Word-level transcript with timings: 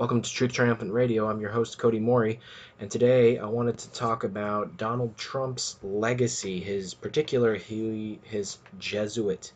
Welcome 0.00 0.22
to 0.22 0.32
Truth 0.32 0.52
Triumphant 0.52 0.94
Radio. 0.94 1.28
I'm 1.28 1.42
your 1.42 1.50
host, 1.50 1.76
Cody 1.76 2.00
Mori, 2.00 2.40
and 2.80 2.90
today 2.90 3.36
I 3.36 3.44
wanted 3.44 3.76
to 3.76 3.90
talk 3.90 4.24
about 4.24 4.78
Donald 4.78 5.14
Trump's 5.18 5.78
legacy, 5.82 6.58
his 6.58 6.94
particular 6.94 7.54
his 7.56 8.56
Jesuit 8.78 9.52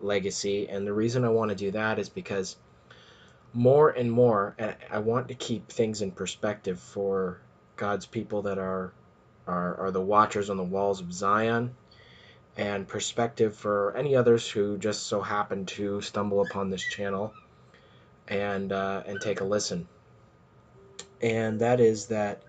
legacy. 0.00 0.66
And 0.70 0.86
the 0.86 0.94
reason 0.94 1.26
I 1.26 1.28
want 1.28 1.50
to 1.50 1.54
do 1.54 1.70
that 1.72 1.98
is 1.98 2.08
because 2.08 2.56
more 3.52 3.90
and 3.90 4.10
more, 4.10 4.56
I 4.90 4.98
want 5.00 5.28
to 5.28 5.34
keep 5.34 5.68
things 5.68 6.00
in 6.00 6.10
perspective 6.10 6.80
for 6.80 7.42
God's 7.76 8.06
people 8.06 8.40
that 8.42 8.56
are 8.56 8.94
are, 9.46 9.78
are 9.78 9.90
the 9.90 10.00
watchers 10.00 10.48
on 10.48 10.56
the 10.56 10.64
walls 10.64 11.02
of 11.02 11.12
Zion, 11.12 11.76
and 12.56 12.88
perspective 12.88 13.54
for 13.54 13.94
any 13.94 14.16
others 14.16 14.48
who 14.48 14.78
just 14.78 15.02
so 15.02 15.20
happen 15.20 15.66
to 15.66 16.00
stumble 16.00 16.40
upon 16.40 16.70
this 16.70 16.82
channel 16.82 17.34
and 18.28 18.72
uh, 18.72 19.02
and 19.06 19.20
take 19.20 19.40
a 19.40 19.44
listen. 19.44 19.86
And 21.22 21.60
that 21.60 21.80
is 21.80 22.06
that 22.06 22.42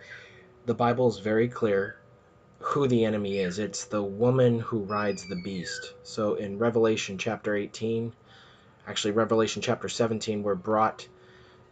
the 0.66 0.74
Bible 0.74 1.08
is 1.08 1.20
very 1.20 1.48
clear 1.48 1.98
who 2.60 2.88
the 2.88 3.06
enemy 3.06 3.40
is. 3.40 3.60
It's 3.60 3.86
the 3.86 4.04
woman 4.04 4.60
who 4.60 4.80
rides 4.80 5.26
the 5.26 5.36
beast. 5.36 5.94
So 6.04 6.36
in 6.36 6.58
Revelation 6.58 7.18
chapter 7.18 7.56
18, 7.56 8.14
actually 8.88 9.12
Revelation 9.12 9.62
chapter 9.62 9.88
17, 9.88 10.44
we're 10.44 10.56
brought 10.56 11.08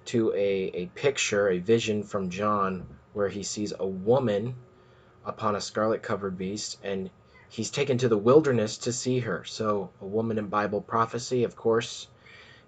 to 0.06 0.31
a, 0.33 0.72
a 0.73 0.86
picture, 0.88 1.50
a 1.50 1.58
vision 1.59 2.03
from 2.03 2.30
John, 2.30 2.86
where 3.14 3.30
he 3.30 3.44
sees 3.44 3.73
a 3.80 3.88
woman 3.88 4.56
upon 5.26 5.56
a 5.56 5.61
scarlet 5.61 6.03
covered 6.03 6.38
beast, 6.38 6.78
and 6.83 7.09
he's 7.50 7.72
taken 7.72 7.98
to 7.98 8.08
the 8.08 8.17
wilderness 8.17 8.78
to 8.78 8.94
see 8.94 9.20
her. 9.20 9.44
So 9.44 9.89
a 10.02 10.06
woman 10.06 10.38
in 10.38 10.48
Bible 10.48 10.81
prophecy, 10.81 11.44
of 11.44 11.56
course, 11.56 12.08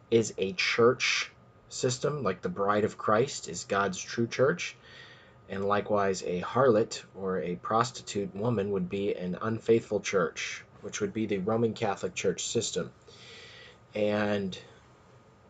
is 0.09 0.33
a 0.37 0.53
church 0.53 1.31
system, 1.69 2.23
like 2.23 2.41
the 2.41 2.49
bride 2.49 2.83
of 2.83 2.97
Christ 2.97 3.47
is 3.49 3.65
God's 3.65 3.99
true 3.99 4.27
church. 4.27 4.75
And 5.49 5.65
likewise, 5.65 6.23
a 6.23 6.41
harlot 6.41 7.03
or 7.15 7.39
a 7.39 7.55
prostitute 7.55 8.35
woman 8.35 8.71
would 8.71 8.89
be 8.89 9.13
an 9.15 9.37
unfaithful 9.41 10.01
church, 10.01 10.63
which 10.81 10.99
would 10.99 11.13
be 11.13 11.25
the 11.25 11.37
Roman 11.37 11.73
Catholic 11.73 12.15
Church 12.15 12.45
system. 12.45 12.91
And 13.95 14.57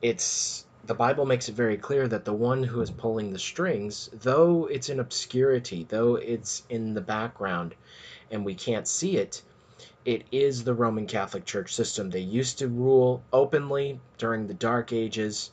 it's 0.02 0.66
the 0.86 0.94
Bible 0.94 1.26
makes 1.26 1.50
it 1.50 1.56
very 1.56 1.78
clear 1.78 2.08
that 2.08 2.26
the 2.26 2.34
one 2.34 2.64
who 2.64 2.80
is 2.82 2.92
pulling 2.92 3.34
the 3.34 3.40
strings, 3.40 4.10
though 4.14 4.68
it's 4.68 4.90
in 4.90 5.00
obscurity, 5.00 5.86
though 5.90 6.16
it's 6.16 6.64
in 6.70 6.94
the 6.94 7.02
background, 7.02 7.76
and 8.32 8.46
we 8.46 8.56
can't 8.56 8.88
see 8.88 9.18
it, 9.18 9.42
it 10.08 10.24
is 10.32 10.64
the 10.64 10.74
Roman 10.74 11.06
Catholic 11.06 11.44
Church 11.44 11.76
system. 11.76 12.10
They 12.10 12.22
used 12.22 12.60
to 12.60 12.70
rule 12.70 13.22
openly 13.34 14.00
during 14.18 14.48
the 14.48 14.54
Dark 14.54 14.94
Ages 14.94 15.52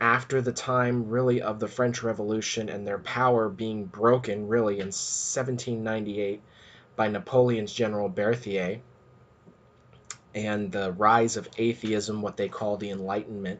after 0.00 0.40
the 0.40 0.52
time 0.52 1.08
really 1.08 1.42
of 1.42 1.58
the 1.58 1.66
French 1.66 2.00
Revolution 2.00 2.68
and 2.68 2.86
their 2.86 3.00
power 3.00 3.48
being 3.48 3.86
broken 3.86 4.46
really 4.46 4.74
in 4.74 4.86
1798 4.86 6.40
by 6.94 7.08
Napoleon's 7.08 7.72
General 7.72 8.08
Berthier 8.08 8.80
and 10.36 10.70
the 10.70 10.92
rise 10.92 11.36
of 11.36 11.48
atheism, 11.58 12.22
what 12.22 12.36
they 12.36 12.48
call 12.48 12.76
the 12.76 12.90
Enlightenment. 12.90 13.58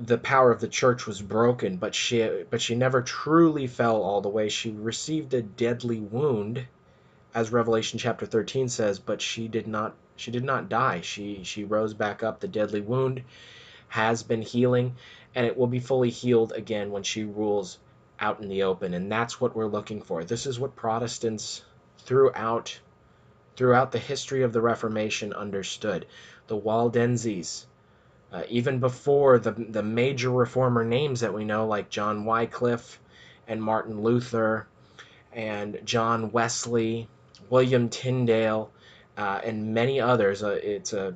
The 0.00 0.18
power 0.18 0.52
of 0.52 0.60
the 0.60 0.68
church 0.68 1.04
was 1.04 1.20
broken, 1.20 1.78
but 1.78 1.96
she 1.96 2.44
but 2.48 2.60
she 2.60 2.76
never 2.76 3.02
truly 3.02 3.66
fell 3.66 4.00
all 4.00 4.20
the 4.20 4.28
way. 4.28 4.48
She 4.48 4.70
received 4.70 5.34
a 5.34 5.42
deadly 5.42 5.98
wound, 5.98 6.68
as 7.34 7.52
Revelation 7.52 7.98
chapter 7.98 8.26
13 8.26 8.68
says, 8.68 8.98
but 8.98 9.20
she 9.22 9.48
did 9.48 9.66
not 9.66 9.94
she 10.16 10.30
did 10.30 10.44
not 10.44 10.68
die. 10.68 11.00
She 11.00 11.44
she 11.44 11.64
rose 11.64 11.94
back 11.94 12.22
up. 12.22 12.40
The 12.40 12.48
deadly 12.48 12.80
wound 12.80 13.22
has 13.88 14.22
been 14.22 14.42
healing, 14.42 14.96
and 15.34 15.46
it 15.46 15.56
will 15.56 15.66
be 15.66 15.80
fully 15.80 16.10
healed 16.10 16.52
again 16.52 16.90
when 16.90 17.02
she 17.02 17.24
rules 17.24 17.78
out 18.18 18.40
in 18.40 18.48
the 18.48 18.64
open. 18.64 18.94
And 18.94 19.10
that's 19.10 19.40
what 19.40 19.56
we're 19.56 19.66
looking 19.66 20.02
for. 20.02 20.24
This 20.24 20.46
is 20.46 20.60
what 20.60 20.76
Protestants 20.76 21.62
throughout 21.98 22.78
throughout 23.56 23.92
the 23.92 23.98
history 23.98 24.42
of 24.42 24.52
the 24.52 24.60
Reformation 24.60 25.32
understood. 25.32 26.06
The 26.46 26.56
Waldenses, 26.56 27.66
uh, 28.32 28.42
even 28.48 28.80
before 28.80 29.38
the, 29.38 29.52
the 29.52 29.82
major 29.82 30.30
reformer 30.30 30.84
names 30.84 31.20
that 31.20 31.34
we 31.34 31.44
know, 31.44 31.66
like 31.66 31.90
John 31.90 32.24
Wycliffe 32.24 33.00
and 33.46 33.62
Martin 33.62 34.02
Luther 34.02 34.66
and 35.32 35.80
John 35.84 36.32
Wesley, 36.32 37.08
William 37.50 37.90
Tyndale, 37.90 38.70
uh, 39.18 39.40
and 39.44 39.74
many 39.74 40.00
others. 40.00 40.42
Uh, 40.42 40.58
it's 40.62 40.94
a 40.94 41.14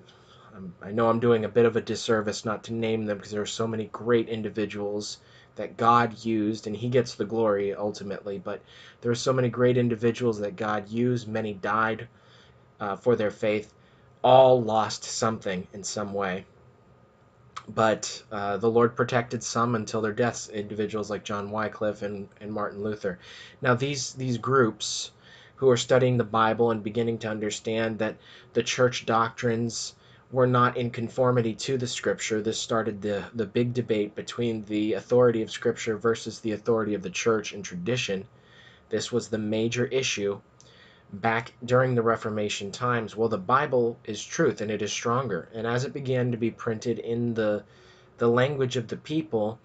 I 0.80 0.92
know 0.92 1.08
I'm 1.08 1.18
doing 1.18 1.44
a 1.44 1.48
bit 1.48 1.64
of 1.64 1.74
a 1.74 1.80
disservice 1.80 2.44
not 2.44 2.64
to 2.64 2.72
name 2.72 3.06
them 3.06 3.16
because 3.16 3.32
there 3.32 3.42
are 3.42 3.46
so 3.46 3.66
many 3.66 3.86
great 3.86 4.28
individuals 4.28 5.18
that 5.56 5.76
God 5.76 6.24
used, 6.24 6.66
and 6.66 6.76
He 6.76 6.88
gets 6.88 7.14
the 7.14 7.24
glory 7.24 7.74
ultimately. 7.74 8.38
But 8.38 8.62
there 9.00 9.10
are 9.10 9.16
so 9.16 9.32
many 9.32 9.48
great 9.48 9.76
individuals 9.76 10.38
that 10.40 10.54
God 10.54 10.88
used. 10.88 11.26
Many 11.26 11.54
died 11.54 12.06
uh, 12.78 12.96
for 12.96 13.16
their 13.16 13.32
faith. 13.32 13.72
All 14.22 14.62
lost 14.62 15.02
something 15.04 15.66
in 15.72 15.82
some 15.82 16.14
way. 16.14 16.46
But 17.66 18.22
uh, 18.30 18.58
the 18.58 18.70
Lord 18.70 18.94
protected 18.94 19.42
some 19.42 19.74
until 19.74 20.02
their 20.02 20.12
deaths. 20.12 20.48
Individuals 20.48 21.10
like 21.10 21.24
John 21.24 21.50
Wycliffe 21.50 22.02
and, 22.02 22.28
and 22.40 22.52
Martin 22.52 22.82
Luther. 22.82 23.18
Now 23.60 23.74
these 23.74 24.12
these 24.12 24.38
groups 24.38 25.10
who 25.56 25.70
are 25.70 25.76
studying 25.76 26.16
the 26.16 26.24
Bible 26.24 26.70
and 26.70 26.82
beginning 26.82 27.18
to 27.18 27.28
understand 27.28 27.98
that 27.98 28.16
the 28.52 28.62
church 28.62 29.06
doctrines 29.06 29.94
were 30.32 30.46
not 30.46 30.76
in 30.76 30.90
conformity 30.90 31.54
to 31.54 31.78
the 31.78 31.86
scripture. 31.86 32.42
This 32.42 32.58
started 32.58 33.00
the, 33.00 33.24
the 33.34 33.46
big 33.46 33.72
debate 33.72 34.14
between 34.14 34.64
the 34.64 34.94
authority 34.94 35.42
of 35.42 35.50
scripture 35.50 35.96
versus 35.96 36.40
the 36.40 36.52
authority 36.52 36.94
of 36.94 37.02
the 37.02 37.10
church 37.10 37.52
and 37.52 37.64
tradition. 37.64 38.26
This 38.88 39.12
was 39.12 39.28
the 39.28 39.38
major 39.38 39.86
issue 39.86 40.40
back 41.12 41.52
during 41.64 41.94
the 41.94 42.02
Reformation 42.02 42.72
times. 42.72 43.16
Well, 43.16 43.28
the 43.28 43.38
Bible 43.38 43.98
is 44.04 44.24
truth 44.24 44.60
and 44.60 44.70
it 44.70 44.82
is 44.82 44.92
stronger. 44.92 45.48
And 45.54 45.66
as 45.66 45.84
it 45.84 45.92
began 45.92 46.32
to 46.32 46.36
be 46.36 46.50
printed 46.50 46.98
in 46.98 47.34
the 47.34 47.62
the 48.18 48.28
language 48.28 48.76
of 48.76 48.88
the 48.88 48.96
people, 48.96 49.58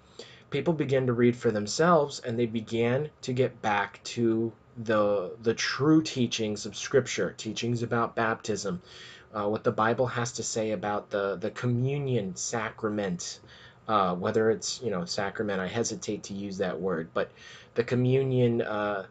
people 0.49 0.73
began 0.73 1.05
to 1.05 1.13
read 1.13 1.35
for 1.35 1.51
themselves 1.51 2.19
and 2.19 2.38
they 2.38 2.47
began 2.47 3.09
to 3.22 3.33
get 3.33 3.61
back 3.61 4.03
to 4.03 4.51
the 4.79 5.35
the 5.41 5.53
true 5.53 6.01
teachings 6.01 6.66
of 6.66 6.75
scripture, 6.75 7.34
teachings 7.38 7.84
about 7.84 8.16
baptism, 8.16 8.81
uh, 9.34 9.47
what 9.47 9.63
the 9.63 9.72
Bible 9.72 10.07
has 10.07 10.31
to 10.34 10.44
say 10.44 10.72
about 10.72 11.09
the, 11.09 11.35
the 11.35 11.51
communion 11.51 12.35
sacrament, 12.35 13.40
uh, 13.88 14.16
whether 14.16 14.50
it's, 14.50 14.81
you 14.81 14.90
know, 14.90 15.06
sacrament, 15.06 15.59
I 15.59 15.67
hesitate 15.67 16.23
to 16.23 16.34
use 16.34 16.57
that 16.57 16.79
word, 16.79 17.09
but 17.13 17.29
the 17.75 17.84
communion 17.84 18.62
uh, 18.62 19.06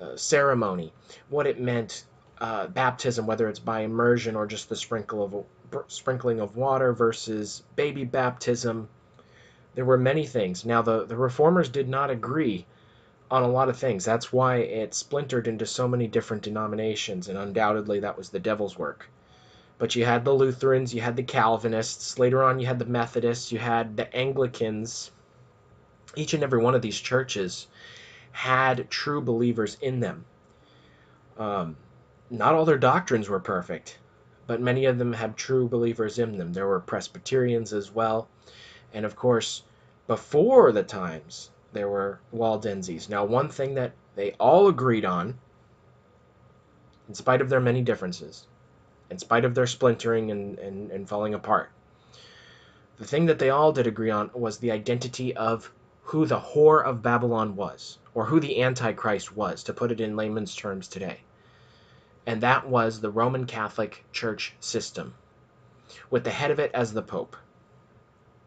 uh 0.00 0.16
ceremony, 0.16 0.92
what 1.28 1.46
it 1.46 1.60
meant, 1.60 2.04
uh, 2.38 2.66
baptism, 2.66 3.26
whether 3.26 3.48
it's 3.48 3.58
by 3.58 3.80
immersion 3.80 4.36
or 4.36 4.46
just 4.46 4.68
the 4.68 4.76
sprinkle 4.76 5.46
of, 5.72 5.84
sprinkling 5.88 6.40
of 6.40 6.56
water 6.56 6.92
versus 6.92 7.62
baby 7.74 8.04
baptism. 8.04 8.88
There 9.74 9.84
were 9.84 9.98
many 9.98 10.24
things. 10.24 10.64
Now, 10.64 10.82
the, 10.82 11.04
the 11.04 11.16
reformers 11.16 11.68
did 11.68 11.88
not 11.88 12.10
agree 12.10 12.66
on 13.30 13.42
a 13.42 13.48
lot 13.48 13.68
of 13.68 13.76
things. 13.76 14.04
That's 14.04 14.32
why 14.32 14.56
it 14.56 14.94
splintered 14.94 15.48
into 15.48 15.66
so 15.66 15.88
many 15.88 16.06
different 16.06 16.42
denominations, 16.42 17.28
and 17.28 17.38
undoubtedly 17.38 18.00
that 18.00 18.16
was 18.16 18.30
the 18.30 18.38
devil's 18.38 18.78
work. 18.78 19.08
But 19.78 19.96
you 19.96 20.04
had 20.04 20.24
the 20.24 20.32
Lutherans, 20.32 20.94
you 20.94 21.00
had 21.00 21.16
the 21.16 21.22
Calvinists, 21.22 22.18
later 22.18 22.42
on 22.44 22.60
you 22.60 22.66
had 22.66 22.78
the 22.78 22.84
Methodists, 22.84 23.50
you 23.50 23.58
had 23.58 23.96
the 23.96 24.14
Anglicans. 24.14 25.10
Each 26.16 26.34
and 26.34 26.44
every 26.44 26.60
one 26.60 26.74
of 26.74 26.82
these 26.82 27.00
churches 27.00 27.66
had 28.30 28.88
true 28.90 29.20
believers 29.20 29.76
in 29.80 30.00
them. 30.00 30.24
Um, 31.38 31.76
not 32.30 32.54
all 32.54 32.64
their 32.64 32.78
doctrines 32.78 33.28
were 33.28 33.40
perfect, 33.40 33.98
but 34.46 34.60
many 34.60 34.84
of 34.84 34.98
them 34.98 35.12
had 35.12 35.36
true 35.36 35.68
believers 35.68 36.18
in 36.18 36.38
them. 36.38 36.52
There 36.52 36.66
were 36.66 36.80
Presbyterians 36.80 37.72
as 37.72 37.90
well. 37.90 38.28
And 38.92 39.04
of 39.04 39.16
course, 39.16 39.62
before 40.06 40.70
the 40.70 40.82
times, 40.84 41.50
there 41.74 41.88
were 41.88 42.20
Waldenses. 42.32 43.08
Now, 43.08 43.24
one 43.24 43.48
thing 43.48 43.74
that 43.74 43.92
they 44.16 44.32
all 44.40 44.68
agreed 44.68 45.04
on, 45.04 45.38
in 47.08 47.14
spite 47.14 47.42
of 47.42 47.50
their 47.50 47.60
many 47.60 47.82
differences, 47.82 48.46
in 49.10 49.18
spite 49.18 49.44
of 49.44 49.54
their 49.54 49.66
splintering 49.66 50.30
and, 50.30 50.58
and, 50.58 50.90
and 50.90 51.08
falling 51.08 51.34
apart. 51.34 51.70
The 52.96 53.04
thing 53.04 53.26
that 53.26 53.38
they 53.38 53.50
all 53.50 53.72
did 53.72 53.86
agree 53.86 54.10
on 54.10 54.30
was 54.32 54.58
the 54.58 54.70
identity 54.70 55.36
of 55.36 55.70
who 56.02 56.26
the 56.26 56.40
whore 56.40 56.84
of 56.84 57.02
Babylon 57.02 57.56
was, 57.56 57.98
or 58.14 58.26
who 58.26 58.38
the 58.38 58.62
Antichrist 58.62 59.36
was, 59.36 59.64
to 59.64 59.72
put 59.72 59.90
it 59.90 60.00
in 60.00 60.16
layman's 60.16 60.54
terms 60.54 60.86
today. 60.86 61.20
And 62.26 62.40
that 62.40 62.68
was 62.68 63.00
the 63.00 63.10
Roman 63.10 63.46
Catholic 63.46 64.04
Church 64.12 64.54
system, 64.60 65.14
with 66.10 66.24
the 66.24 66.30
head 66.30 66.50
of 66.50 66.60
it 66.60 66.70
as 66.72 66.92
the 66.92 67.02
Pope. 67.02 67.36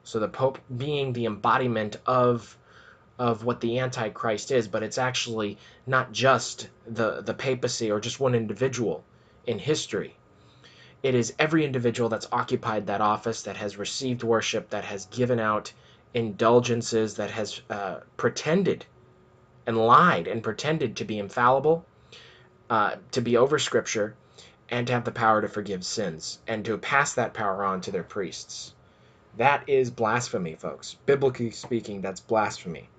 So 0.04 0.20
the 0.20 0.30
Pope 0.30 0.60
being 0.78 1.12
the 1.12 1.26
embodiment 1.26 1.98
of 2.06 2.58
of 3.20 3.44
what 3.44 3.62
the 3.62 3.80
Antichrist 3.80 4.52
is, 4.52 4.68
but 4.68 4.84
it's 4.84 4.98
actually 4.98 5.58
not 5.86 6.12
just 6.12 6.70
the, 6.86 7.22
the 7.22 7.34
papacy 7.34 7.92
or 7.92 8.00
just 8.00 8.20
one 8.20 8.36
individual 8.36 9.04
in 9.46 9.58
history. 9.58 10.16
It 11.04 11.16
is 11.16 11.34
every 11.40 11.66
individual 11.66 12.10
that's 12.10 12.28
occupied 12.32 12.88
that 12.88 13.02
office, 13.02 13.44
that 13.44 13.58
has 13.58 13.78
received 13.78 14.24
worship, 14.24 14.70
that 14.70 14.86
has 14.86 15.06
given 15.06 15.40
out 15.40 15.72
indulgences 16.14 17.16
that 17.16 17.32
has 17.32 17.62
uh, 17.70 18.00
pretended 18.18 18.86
and 19.66 19.78
lied 19.78 20.28
and 20.28 20.44
pretended 20.44 20.96
to 20.96 21.06
be 21.06 21.20
infallible, 21.20 21.86
uh, 22.70 22.96
to 23.12 23.22
be 23.22 23.38
over 23.38 23.60
Scripture, 23.60 24.16
and 24.70 24.88
to 24.88 24.94
have 24.94 25.06
the 25.06 25.12
power 25.12 25.42
to 25.42 25.48
forgive 25.48 25.86
sins 25.86 26.40
and 26.48 26.66
to 26.66 26.78
pass 26.78 27.14
that 27.14 27.34
power 27.34 27.64
on 27.64 27.82
to 27.82 27.92
their 27.92 28.04
priests. 28.04 28.74
That 29.38 29.68
is 29.68 29.92
blasphemy, 29.92 30.56
folks. 30.56 30.96
Biblically 31.06 31.52
speaking, 31.52 32.02
that's 32.02 32.20
blasphemy. 32.20 32.90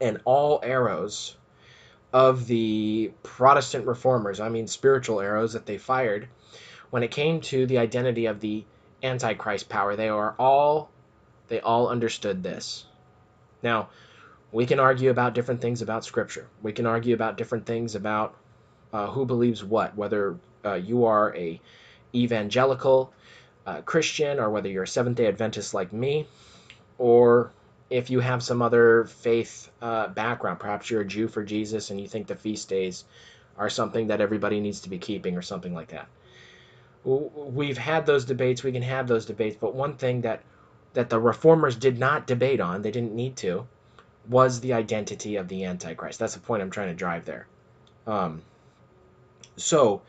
And 0.00 0.20
all 0.24 0.60
arrows 0.62 1.36
of 2.12 2.46
the 2.46 3.12
Protestant 3.22 3.86
reformers, 3.86 4.40
I 4.40 4.48
mean 4.48 4.66
spiritual 4.66 5.20
arrows 5.20 5.52
that 5.52 5.66
they 5.66 5.78
fired, 5.78 6.28
when 6.90 7.02
it 7.02 7.10
came 7.10 7.40
to 7.42 7.66
the 7.66 7.78
identity 7.78 8.26
of 8.26 8.40
the 8.40 8.64
Antichrist 9.02 9.68
power, 9.68 9.96
they 9.96 10.08
are 10.08 10.34
all 10.38 10.90
they 11.48 11.60
all 11.60 11.88
understood 11.88 12.42
this. 12.42 12.84
Now, 13.62 13.88
we 14.52 14.66
can 14.66 14.78
argue 14.78 15.10
about 15.10 15.34
different 15.34 15.60
things 15.60 15.82
about 15.82 16.04
Scripture. 16.04 16.46
We 16.62 16.72
can 16.72 16.86
argue 16.86 17.14
about 17.14 17.36
different 17.36 17.66
things 17.66 17.94
about 17.94 18.36
uh, 18.92 19.08
who 19.08 19.24
believes 19.26 19.62
what, 19.64 19.96
whether 19.96 20.36
uh, 20.64 20.74
you 20.74 21.06
are 21.06 21.34
a 21.36 21.60
evangelical 22.14 23.12
uh, 23.66 23.80
Christian 23.82 24.38
or 24.38 24.50
whether 24.50 24.68
you're 24.68 24.84
a 24.84 24.88
Seventh 24.88 25.16
Day 25.16 25.26
Adventist 25.26 25.74
like 25.74 25.92
me, 25.92 26.26
or 26.98 27.52
if 27.90 28.08
you 28.08 28.20
have 28.20 28.42
some 28.42 28.62
other 28.62 29.04
faith 29.04 29.70
uh, 29.82 30.08
background. 30.08 30.60
Perhaps 30.60 30.88
you're 30.88 31.02
a 31.02 31.06
Jew 31.06 31.28
for 31.28 31.42
Jesus 31.44 31.90
and 31.90 32.00
you 32.00 32.06
think 32.06 32.28
the 32.28 32.36
feast 32.36 32.68
days 32.68 33.04
are 33.58 33.68
something 33.68 34.06
that 34.06 34.20
everybody 34.20 34.60
needs 34.60 34.80
to 34.82 34.88
be 34.88 34.98
keeping 34.98 35.36
or 35.36 35.42
something 35.42 35.74
like 35.74 35.88
that. 35.88 36.08
We've 37.04 37.78
had 37.78 38.06
those 38.06 38.24
debates. 38.24 38.62
We 38.62 38.72
can 38.72 38.82
have 38.82 39.08
those 39.08 39.26
debates, 39.26 39.56
but 39.60 39.74
one 39.74 39.94
thing 39.96 40.20
that 40.22 40.42
that 40.92 41.08
the 41.08 41.18
reformers 41.18 41.76
did 41.76 41.98
not 41.98 42.26
debate 42.26 42.60
on, 42.60 42.82
they 42.82 42.90
didn't 42.90 43.14
need 43.14 43.36
to, 43.36 43.66
was 44.28 44.60
the 44.60 44.72
identity 44.72 45.36
of 45.36 45.46
the 45.48 45.64
Antichrist. 45.64 46.18
That's 46.18 46.34
the 46.34 46.40
point 46.40 46.62
I'm 46.62 46.70
trying 46.70 46.88
to 46.88 46.94
drive 46.94 47.24
there. 47.24 47.46
Um, 48.08 48.42
so, 49.56 50.02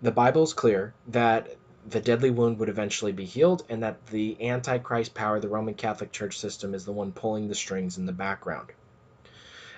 the 0.00 0.12
Bible 0.12 0.44
is 0.44 0.52
clear 0.52 0.94
that 1.08 1.56
the 1.88 2.00
deadly 2.00 2.30
wound 2.30 2.58
would 2.58 2.68
eventually 2.68 3.12
be 3.12 3.24
healed 3.24 3.64
and 3.68 3.82
that 3.82 4.06
the 4.06 4.36
Antichrist 4.48 5.14
power, 5.14 5.38
the 5.38 5.48
Roman 5.48 5.74
Catholic 5.74 6.10
Church 6.10 6.38
system, 6.38 6.74
is 6.74 6.84
the 6.84 6.92
one 6.92 7.12
pulling 7.12 7.48
the 7.48 7.54
strings 7.54 7.96
in 7.96 8.06
the 8.06 8.12
background. 8.12 8.70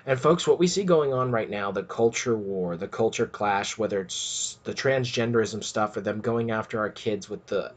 And, 0.05 0.19
folks, 0.19 0.47
what 0.47 0.57
we 0.57 0.67
see 0.67 0.85
going 0.85 1.13
on 1.13 1.31
right 1.31 1.49
now 1.49 1.71
the 1.71 1.83
culture 1.83 2.35
war, 2.35 2.77
the 2.77 2.87
culture 2.87 3.27
clash, 3.27 3.77
whether 3.77 4.01
it's 4.01 4.57
the 4.63 4.73
transgenderism 4.73 5.63
stuff 5.63 5.95
or 5.97 6.01
them 6.01 6.21
going 6.21 6.51
after 6.51 6.79
our 6.79 6.89
kids 6.89 7.29
with 7.29 7.45
the 7.47 7.71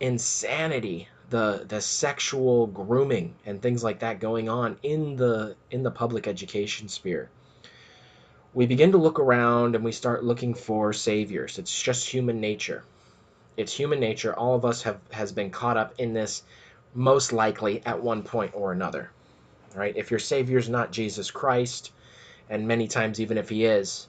insanity 0.00 1.08
the 1.30 1.64
the 1.66 1.80
sexual 1.80 2.66
grooming 2.66 3.34
and 3.46 3.62
things 3.62 3.82
like 3.82 4.00
that 4.00 4.20
going 4.20 4.48
on 4.48 4.76
in 4.82 5.16
the 5.16 5.56
in 5.70 5.82
the 5.82 5.90
public 5.90 6.28
education 6.28 6.88
sphere. 6.88 7.30
We 8.52 8.66
begin 8.66 8.92
to 8.92 8.98
look 8.98 9.18
around 9.18 9.74
and 9.74 9.84
we 9.84 9.92
start 9.92 10.22
looking 10.22 10.54
for 10.54 10.92
saviors. 10.92 11.58
It's 11.58 11.82
just 11.82 12.08
human 12.08 12.40
nature 12.40 12.84
it's 13.56 13.72
human 13.72 14.00
nature. 14.00 14.34
All 14.34 14.54
of 14.54 14.64
us 14.64 14.82
have 14.82 15.00
has 15.10 15.32
been 15.32 15.50
caught 15.50 15.76
up 15.76 15.94
in 15.98 16.12
this 16.12 16.42
most 16.94 17.32
likely 17.32 17.82
at 17.86 18.02
one 18.02 18.22
point 18.22 18.52
or 18.54 18.72
another 18.72 19.10
right? 19.74 19.96
If 19.96 20.10
your 20.10 20.20
savior's 20.20 20.68
not 20.68 20.92
jesus 20.92 21.30
christ 21.30 21.92
and 22.48 22.66
many 22.66 22.86
times 22.86 23.20
even 23.20 23.36
if 23.36 23.48
he 23.48 23.64
is 23.64 24.06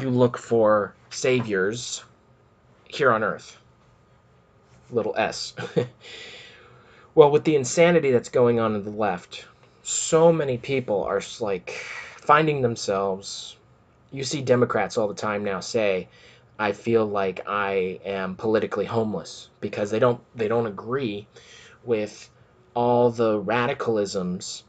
you 0.00 0.10
look 0.10 0.36
for 0.36 0.94
saviors 1.10 2.04
here 2.86 3.10
on 3.10 3.22
earth. 3.22 3.56
Little 4.90 5.14
s. 5.16 5.54
Well, 7.14 7.32
with 7.32 7.42
the 7.42 7.56
insanity 7.56 8.12
that's 8.12 8.28
going 8.28 8.60
on 8.60 8.76
in 8.76 8.84
the 8.84 8.92
left, 8.92 9.44
so 9.82 10.32
many 10.32 10.56
people 10.56 11.02
are 11.02 11.20
like 11.40 11.70
finding 11.70 12.62
themselves. 12.62 13.56
You 14.12 14.22
see 14.22 14.40
Democrats 14.40 14.96
all 14.96 15.08
the 15.08 15.14
time 15.14 15.42
now 15.42 15.58
say, 15.58 16.06
"I 16.58 16.72
feel 16.72 17.06
like 17.06 17.46
I 17.46 18.00
am 18.04 18.34
politically 18.34 18.84
homeless" 18.84 19.48
because 19.60 19.90
they 19.90 19.98
don't 19.98 20.20
they 20.34 20.48
don't 20.48 20.66
agree 20.66 21.26
with 21.84 22.30
all 22.74 23.10
the 23.10 23.40
radicalisms 23.40 24.62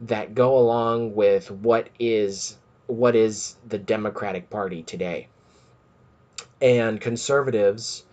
that 0.00 0.34
go 0.34 0.58
along 0.58 1.14
with 1.14 1.50
what 1.50 1.88
is 1.98 2.58
what 2.86 3.16
is 3.16 3.56
the 3.66 3.78
Democratic 3.78 4.50
Party 4.50 4.82
today. 4.82 5.28
And 6.60 7.00
conservatives, 7.00 8.04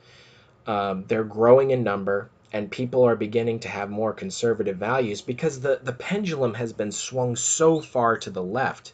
um, 0.68 1.06
they're 1.08 1.24
growing 1.24 1.72
in 1.72 1.84
number 1.84 2.30
and 2.54 2.70
people 2.70 3.04
are 3.04 3.16
beginning 3.16 3.60
to 3.60 3.70
have 3.70 3.90
more 3.90 4.14
conservative 4.14 4.78
values 4.78 5.22
because 5.22 5.62
the, 5.62 5.80
the 5.82 5.94
pendulum 5.94 6.54
has 6.56 6.74
been 6.74 6.92
swung 6.92 7.36
so 7.36 7.80
far 7.80 8.18
to 8.18 8.30
the 8.30 8.44
left 8.44 8.94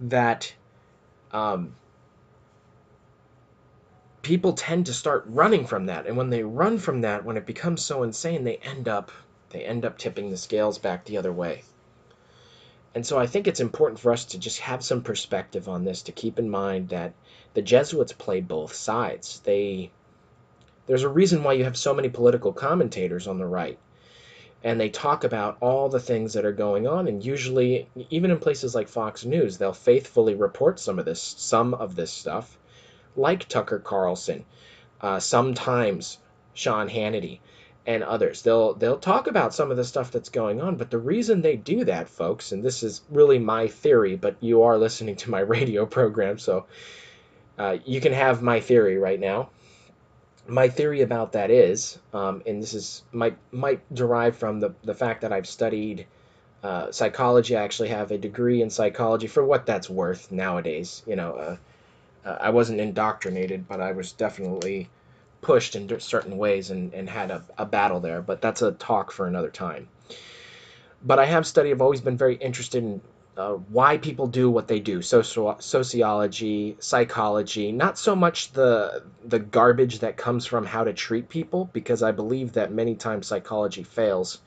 that 0.00 0.54
um, 1.32 1.74
people 4.22 4.52
tend 4.52 4.86
to 4.86 4.92
start 4.92 5.24
running 5.26 5.66
from 5.66 5.86
that 5.86 6.06
and 6.06 6.16
when 6.16 6.30
they 6.30 6.42
run 6.42 6.78
from 6.78 7.00
that 7.00 7.24
when 7.24 7.36
it 7.36 7.46
becomes 7.46 7.84
so 7.84 8.02
insane 8.02 8.44
they 8.44 8.56
end 8.56 8.88
up 8.88 9.10
they 9.50 9.64
end 9.64 9.84
up 9.84 9.98
tipping 9.98 10.30
the 10.30 10.36
scales 10.36 10.78
back 10.78 11.04
the 11.04 11.18
other 11.18 11.32
way 11.32 11.62
and 12.94 13.06
so 13.06 13.18
i 13.18 13.26
think 13.26 13.46
it's 13.46 13.60
important 13.60 13.98
for 13.98 14.12
us 14.12 14.24
to 14.24 14.38
just 14.38 14.60
have 14.60 14.82
some 14.84 15.02
perspective 15.02 15.68
on 15.68 15.84
this 15.84 16.02
to 16.02 16.12
keep 16.12 16.38
in 16.38 16.48
mind 16.48 16.88
that 16.88 17.12
the 17.54 17.62
jesuits 17.62 18.12
play 18.12 18.40
both 18.40 18.72
sides 18.72 19.40
they 19.40 19.90
there's 20.86 21.04
a 21.04 21.08
reason 21.08 21.44
why 21.44 21.52
you 21.52 21.64
have 21.64 21.76
so 21.76 21.94
many 21.94 22.08
political 22.08 22.52
commentators 22.52 23.26
on 23.26 23.38
the 23.38 23.46
right. 23.46 23.78
And 24.64 24.80
they 24.80 24.90
talk 24.90 25.24
about 25.24 25.56
all 25.60 25.88
the 25.88 26.00
things 26.00 26.34
that 26.34 26.44
are 26.44 26.52
going 26.52 26.86
on. 26.86 27.08
And 27.08 27.24
usually, 27.24 27.88
even 28.10 28.30
in 28.30 28.38
places 28.38 28.74
like 28.74 28.88
Fox 28.88 29.24
News, 29.24 29.58
they'll 29.58 29.72
faithfully 29.72 30.34
report 30.34 30.78
some 30.78 30.98
of 30.98 31.04
this, 31.04 31.20
some 31.20 31.74
of 31.74 31.96
this 31.96 32.12
stuff, 32.12 32.58
like 33.16 33.48
Tucker 33.48 33.78
Carlson, 33.78 34.44
uh, 35.00 35.20
sometimes 35.20 36.18
Sean 36.54 36.88
Hannity, 36.88 37.40
and 37.86 38.02
others. 38.04 38.42
They'll 38.42 38.74
they'll 38.74 38.98
talk 38.98 39.26
about 39.26 39.54
some 39.54 39.70
of 39.70 39.76
the 39.76 39.84
stuff 39.84 40.10
that's 40.10 40.28
going 40.28 40.60
on, 40.60 40.76
but 40.76 40.90
the 40.90 40.98
reason 40.98 41.42
they 41.42 41.56
do 41.56 41.84
that, 41.84 42.08
folks, 42.08 42.52
and 42.52 42.62
this 42.62 42.82
is 42.82 43.02
really 43.10 43.38
my 43.38 43.68
theory, 43.68 44.16
but 44.16 44.36
you 44.40 44.62
are 44.62 44.78
listening 44.78 45.16
to 45.16 45.30
my 45.30 45.40
radio 45.56 45.86
program, 45.86 46.38
so 46.38 46.66
uh, 47.58 47.78
you 47.84 48.00
can 48.00 48.12
have 48.12 48.42
my 48.42 48.60
theory 48.60 48.98
right 48.98 49.20
now 49.20 49.48
my 50.46 50.68
theory 50.68 51.02
about 51.02 51.32
that 51.32 51.50
is, 51.50 51.98
um, 52.12 52.42
and 52.46 52.62
this 52.62 52.74
is 52.74 53.02
might 53.12 53.36
might 53.52 53.80
derive 53.94 54.36
from 54.36 54.60
the 54.60 54.74
the 54.84 54.94
fact 54.94 55.22
that 55.22 55.32
I've 55.32 55.46
studied 55.46 56.06
uh, 56.62 56.90
psychology. 56.90 57.56
I 57.56 57.62
actually 57.62 57.90
have 57.90 58.10
a 58.10 58.18
degree 58.18 58.62
in 58.62 58.70
psychology 58.70 59.26
for 59.26 59.44
what 59.44 59.66
that's 59.66 59.88
worth 59.88 60.32
nowadays. 60.32 61.02
You 61.06 61.16
know, 61.16 61.32
uh, 61.34 61.56
uh, 62.24 62.36
I 62.40 62.50
wasn't 62.50 62.80
indoctrinated, 62.80 63.68
but 63.68 63.80
I 63.80 63.92
was 63.92 64.12
definitely 64.12 64.88
pushed 65.40 65.74
in 65.74 66.00
certain 66.00 66.38
ways 66.38 66.70
and, 66.70 66.94
and 66.94 67.08
had 67.08 67.30
a, 67.30 67.44
a 67.58 67.66
battle 67.66 68.00
there. 68.00 68.22
But 68.22 68.40
that's 68.40 68.62
a 68.62 68.72
talk 68.72 69.10
for 69.10 69.26
another 69.26 69.50
time. 69.50 69.88
But 71.04 71.18
I 71.18 71.26
have 71.26 71.46
studied. 71.46 71.72
I've 71.72 71.82
always 71.82 72.00
been 72.00 72.16
very 72.16 72.36
interested 72.36 72.84
in 72.84 73.00
uh, 73.36 73.54
why 73.54 73.96
people 73.96 74.26
do 74.26 74.50
what 74.50 74.68
they 74.68 74.78
do 74.78 75.00
social 75.00 75.56
sociology 75.58 76.76
psychology 76.80 77.72
not 77.72 77.96
so 77.96 78.14
much 78.14 78.52
the 78.52 79.02
the 79.24 79.38
garbage 79.38 80.00
that 80.00 80.18
comes 80.18 80.44
from 80.44 80.66
how 80.66 80.84
to 80.84 80.92
treat 80.92 81.30
people 81.30 81.70
because 81.72 82.02
i 82.02 82.12
believe 82.12 82.52
that 82.52 82.70
many 82.70 82.94
times 82.94 83.26
psychology 83.26 83.82
fails 83.82 84.38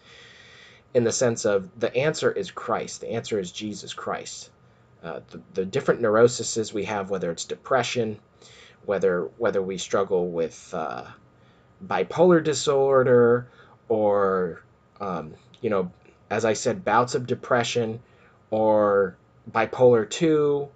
in 0.94 1.04
the 1.04 1.12
sense 1.12 1.46
of 1.46 1.68
the 1.80 1.96
answer 1.96 2.32
is 2.32 2.52
christ 2.52 3.02
the 3.02 3.10
answer 3.10 3.40
is 3.40 3.52
jesus 3.52 3.92
christ 3.92 4.52
uh, 5.06 5.22
the, 5.30 5.42
the 5.54 5.66
different 5.66 6.02
neuroses 6.02 6.74
we 6.74 6.84
have 6.84 7.10
whether 7.10 7.32
it's 7.32 7.46
depression 7.46 8.20
whether 8.86 9.30
whether 9.38 9.62
we 9.62 9.78
struggle 9.78 10.30
with 10.30 10.74
uh, 10.74 11.06
bipolar 11.86 12.44
disorder 12.44 13.48
or 13.88 14.62
um, 15.00 15.34
you 15.62 15.70
know 15.70 15.92
as 16.30 16.44
i 16.44 16.54
said 16.54 16.84
bouts 16.84 17.16
of 17.16 17.28
depression 17.28 18.02
or 18.50 19.16
bipolar 19.52 20.10
2 20.10 20.68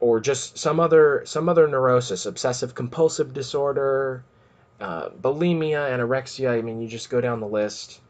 or 0.00 0.20
just 0.20 0.58
some 0.58 0.78
other 0.78 1.22
some 1.24 1.48
other 1.48 1.66
neurosis 1.66 2.26
obsessive 2.26 2.74
compulsive 2.74 3.32
disorder 3.32 4.22
uh, 4.80 5.08
bulimia 5.08 5.88
anorexia. 5.90 6.50
I 6.50 6.60
mean 6.62 6.80
you 6.80 6.88
just 6.88 7.10
go 7.10 7.20
down 7.20 7.40
the 7.40 7.46
list. 7.46 8.00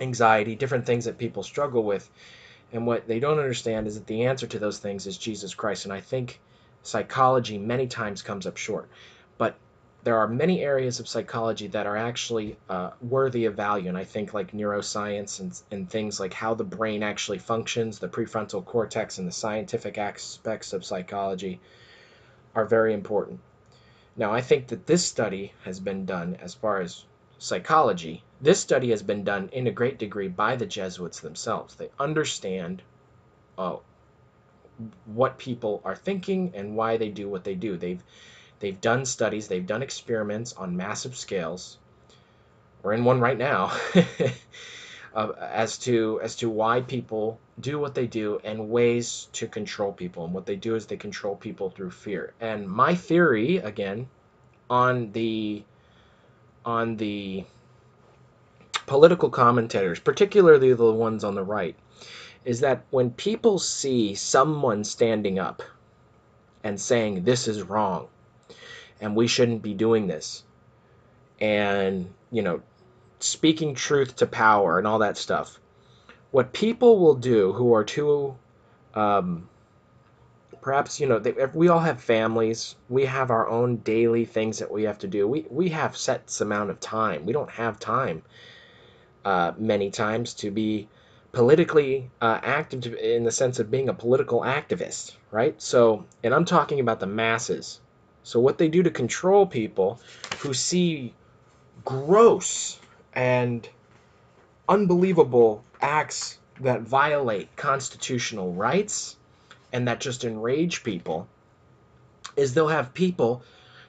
Anxiety 0.00 0.54
different 0.54 0.86
things 0.86 1.06
that 1.06 1.18
people 1.18 1.42
struggle 1.42 1.82
with 1.82 2.08
and 2.72 2.86
what 2.86 3.06
they 3.06 3.18
don't 3.18 3.38
understand 3.38 3.86
is 3.86 3.94
that 3.94 4.06
the 4.06 4.24
answer 4.24 4.46
to 4.46 4.58
those 4.58 4.78
things 4.78 5.06
is 5.06 5.18
jesus 5.18 5.54
christ 5.54 5.84
and 5.84 5.92
i 5.92 6.00
think 6.00 6.40
psychology 6.82 7.58
many 7.58 7.86
times 7.86 8.22
comes 8.22 8.46
up 8.46 8.56
short 8.56 8.88
but 9.36 9.56
there 10.04 10.16
are 10.16 10.28
many 10.28 10.62
areas 10.62 11.00
of 11.00 11.08
psychology 11.08 11.66
that 11.66 11.86
are 11.86 11.96
actually 11.96 12.56
uh, 12.68 12.90
worthy 13.02 13.46
of 13.46 13.54
value. 13.54 13.88
And 13.88 13.98
I 13.98 14.04
think 14.04 14.32
like 14.32 14.52
neuroscience 14.52 15.40
and, 15.40 15.60
and 15.70 15.90
things 15.90 16.20
like 16.20 16.32
how 16.32 16.54
the 16.54 16.64
brain 16.64 17.02
actually 17.02 17.38
functions, 17.38 17.98
the 17.98 18.08
prefrontal 18.08 18.64
cortex, 18.64 19.18
and 19.18 19.26
the 19.26 19.32
scientific 19.32 19.98
aspects 19.98 20.72
of 20.72 20.84
psychology 20.84 21.60
are 22.54 22.64
very 22.64 22.94
important. 22.94 23.40
Now, 24.16 24.32
I 24.32 24.40
think 24.40 24.68
that 24.68 24.86
this 24.86 25.04
study 25.04 25.52
has 25.64 25.80
been 25.80 26.04
done 26.04 26.38
as 26.40 26.54
far 26.54 26.80
as 26.80 27.04
psychology, 27.38 28.22
this 28.40 28.60
study 28.60 28.90
has 28.90 29.02
been 29.02 29.24
done 29.24 29.48
in 29.52 29.66
a 29.66 29.72
great 29.72 29.98
degree 29.98 30.28
by 30.28 30.56
the 30.56 30.66
Jesuits 30.66 31.20
themselves. 31.20 31.74
They 31.74 31.90
understand 31.98 32.82
uh, 33.56 33.76
what 35.06 35.38
people 35.38 35.80
are 35.84 35.96
thinking 35.96 36.52
and 36.54 36.76
why 36.76 36.96
they 36.96 37.08
do 37.08 37.28
what 37.28 37.44
they 37.44 37.54
do. 37.54 37.76
They've 37.76 38.02
they've 38.60 38.80
done 38.80 39.04
studies, 39.04 39.48
they've 39.48 39.66
done 39.66 39.82
experiments 39.82 40.52
on 40.52 40.76
massive 40.76 41.16
scales. 41.16 41.78
We're 42.82 42.92
in 42.92 43.04
one 43.04 43.20
right 43.20 43.38
now. 43.38 43.72
uh, 45.14 45.32
as 45.40 45.78
to 45.78 46.20
as 46.22 46.36
to 46.36 46.48
why 46.48 46.80
people 46.80 47.40
do 47.58 47.78
what 47.78 47.94
they 47.94 48.06
do 48.06 48.40
and 48.44 48.70
ways 48.70 49.28
to 49.32 49.48
control 49.48 49.92
people. 49.92 50.24
And 50.24 50.32
what 50.32 50.46
they 50.46 50.56
do 50.56 50.76
is 50.76 50.86
they 50.86 50.96
control 50.96 51.34
people 51.34 51.70
through 51.70 51.90
fear. 51.90 52.34
And 52.40 52.68
my 52.68 52.94
theory, 52.94 53.56
again, 53.56 54.08
on 54.70 55.10
the 55.12 55.64
on 56.68 56.98
the 56.98 57.42
political 58.84 59.30
commentators, 59.30 59.98
particularly 59.98 60.74
the 60.74 60.92
ones 60.92 61.24
on 61.24 61.34
the 61.34 61.42
right, 61.42 61.74
is 62.44 62.60
that 62.60 62.84
when 62.90 63.10
people 63.10 63.58
see 63.58 64.14
someone 64.14 64.84
standing 64.84 65.38
up 65.38 65.62
and 66.62 66.78
saying 66.78 67.24
this 67.24 67.48
is 67.48 67.62
wrong 67.62 68.06
and 69.00 69.16
we 69.16 69.26
shouldn't 69.26 69.62
be 69.62 69.72
doing 69.72 70.08
this 70.08 70.44
and 71.40 72.12
you 72.30 72.42
know 72.42 72.60
speaking 73.18 73.74
truth 73.74 74.16
to 74.16 74.26
power 74.26 74.76
and 74.76 74.86
all 74.86 74.98
that 74.98 75.16
stuff. 75.16 75.58
What 76.32 76.52
people 76.52 76.98
will 76.98 77.14
do 77.14 77.54
who 77.54 77.72
are 77.72 77.84
too, 77.84 78.36
um, 78.94 79.48
perhaps, 80.68 81.00
you 81.00 81.06
know, 81.06 81.18
they, 81.18 81.32
we 81.54 81.68
all 81.68 81.78
have 81.78 81.98
families. 81.98 82.76
We 82.90 83.06
have 83.06 83.30
our 83.30 83.48
own 83.48 83.78
daily 83.78 84.26
things 84.26 84.58
that 84.58 84.70
we 84.70 84.82
have 84.82 84.98
to 84.98 85.06
do. 85.06 85.26
We, 85.26 85.46
we 85.48 85.70
have 85.70 85.96
set 85.96 86.38
amount 86.42 86.68
of 86.68 86.78
time. 86.78 87.24
We 87.24 87.32
don't 87.32 87.48
have 87.48 87.78
time 87.78 88.20
uh, 89.24 89.52
many 89.56 89.90
times 89.90 90.34
to 90.34 90.50
be 90.50 90.86
politically 91.32 92.10
uh, 92.20 92.40
active 92.42 92.84
in 92.96 93.24
the 93.24 93.30
sense 93.30 93.58
of 93.58 93.70
being 93.70 93.88
a 93.88 93.94
political 93.94 94.42
activist, 94.42 95.16
right? 95.30 95.54
So, 95.56 96.04
and 96.22 96.34
I'm 96.34 96.44
talking 96.44 96.80
about 96.80 97.00
the 97.00 97.06
masses. 97.06 97.80
So, 98.22 98.38
what 98.38 98.58
they 98.58 98.68
do 98.68 98.82
to 98.82 98.90
control 98.90 99.46
people 99.46 100.02
who 100.40 100.52
see 100.52 101.14
gross 101.86 102.78
and 103.14 103.66
unbelievable 104.68 105.64
acts 105.80 106.36
that 106.60 106.82
violate 106.82 107.56
constitutional 107.56 108.52
rights 108.52 109.16
and 109.72 109.88
that 109.88 110.00
just 110.00 110.24
enrage 110.24 110.82
people 110.82 111.28
is 112.36 112.54
they'll 112.54 112.68
have 112.68 112.94
people 112.94 113.42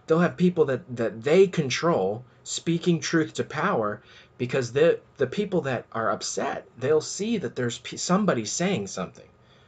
they'll 0.07 0.19
have 0.19 0.37
people 0.37 0.65
that 0.65 0.95
that 0.95 1.23
they 1.23 1.47
control 1.47 2.23
speaking 2.43 2.99
truth 2.99 3.33
to 3.33 3.43
power 3.43 4.01
because 4.37 4.71
the 4.73 4.99
the 5.17 5.27
people 5.27 5.61
that 5.61 5.85
are 5.91 6.11
upset 6.11 6.65
they'll 6.77 7.01
see 7.01 7.37
that 7.37 7.55
there's 7.55 7.81
somebody 7.95 8.45
saying 8.45 8.87
something 8.87 9.27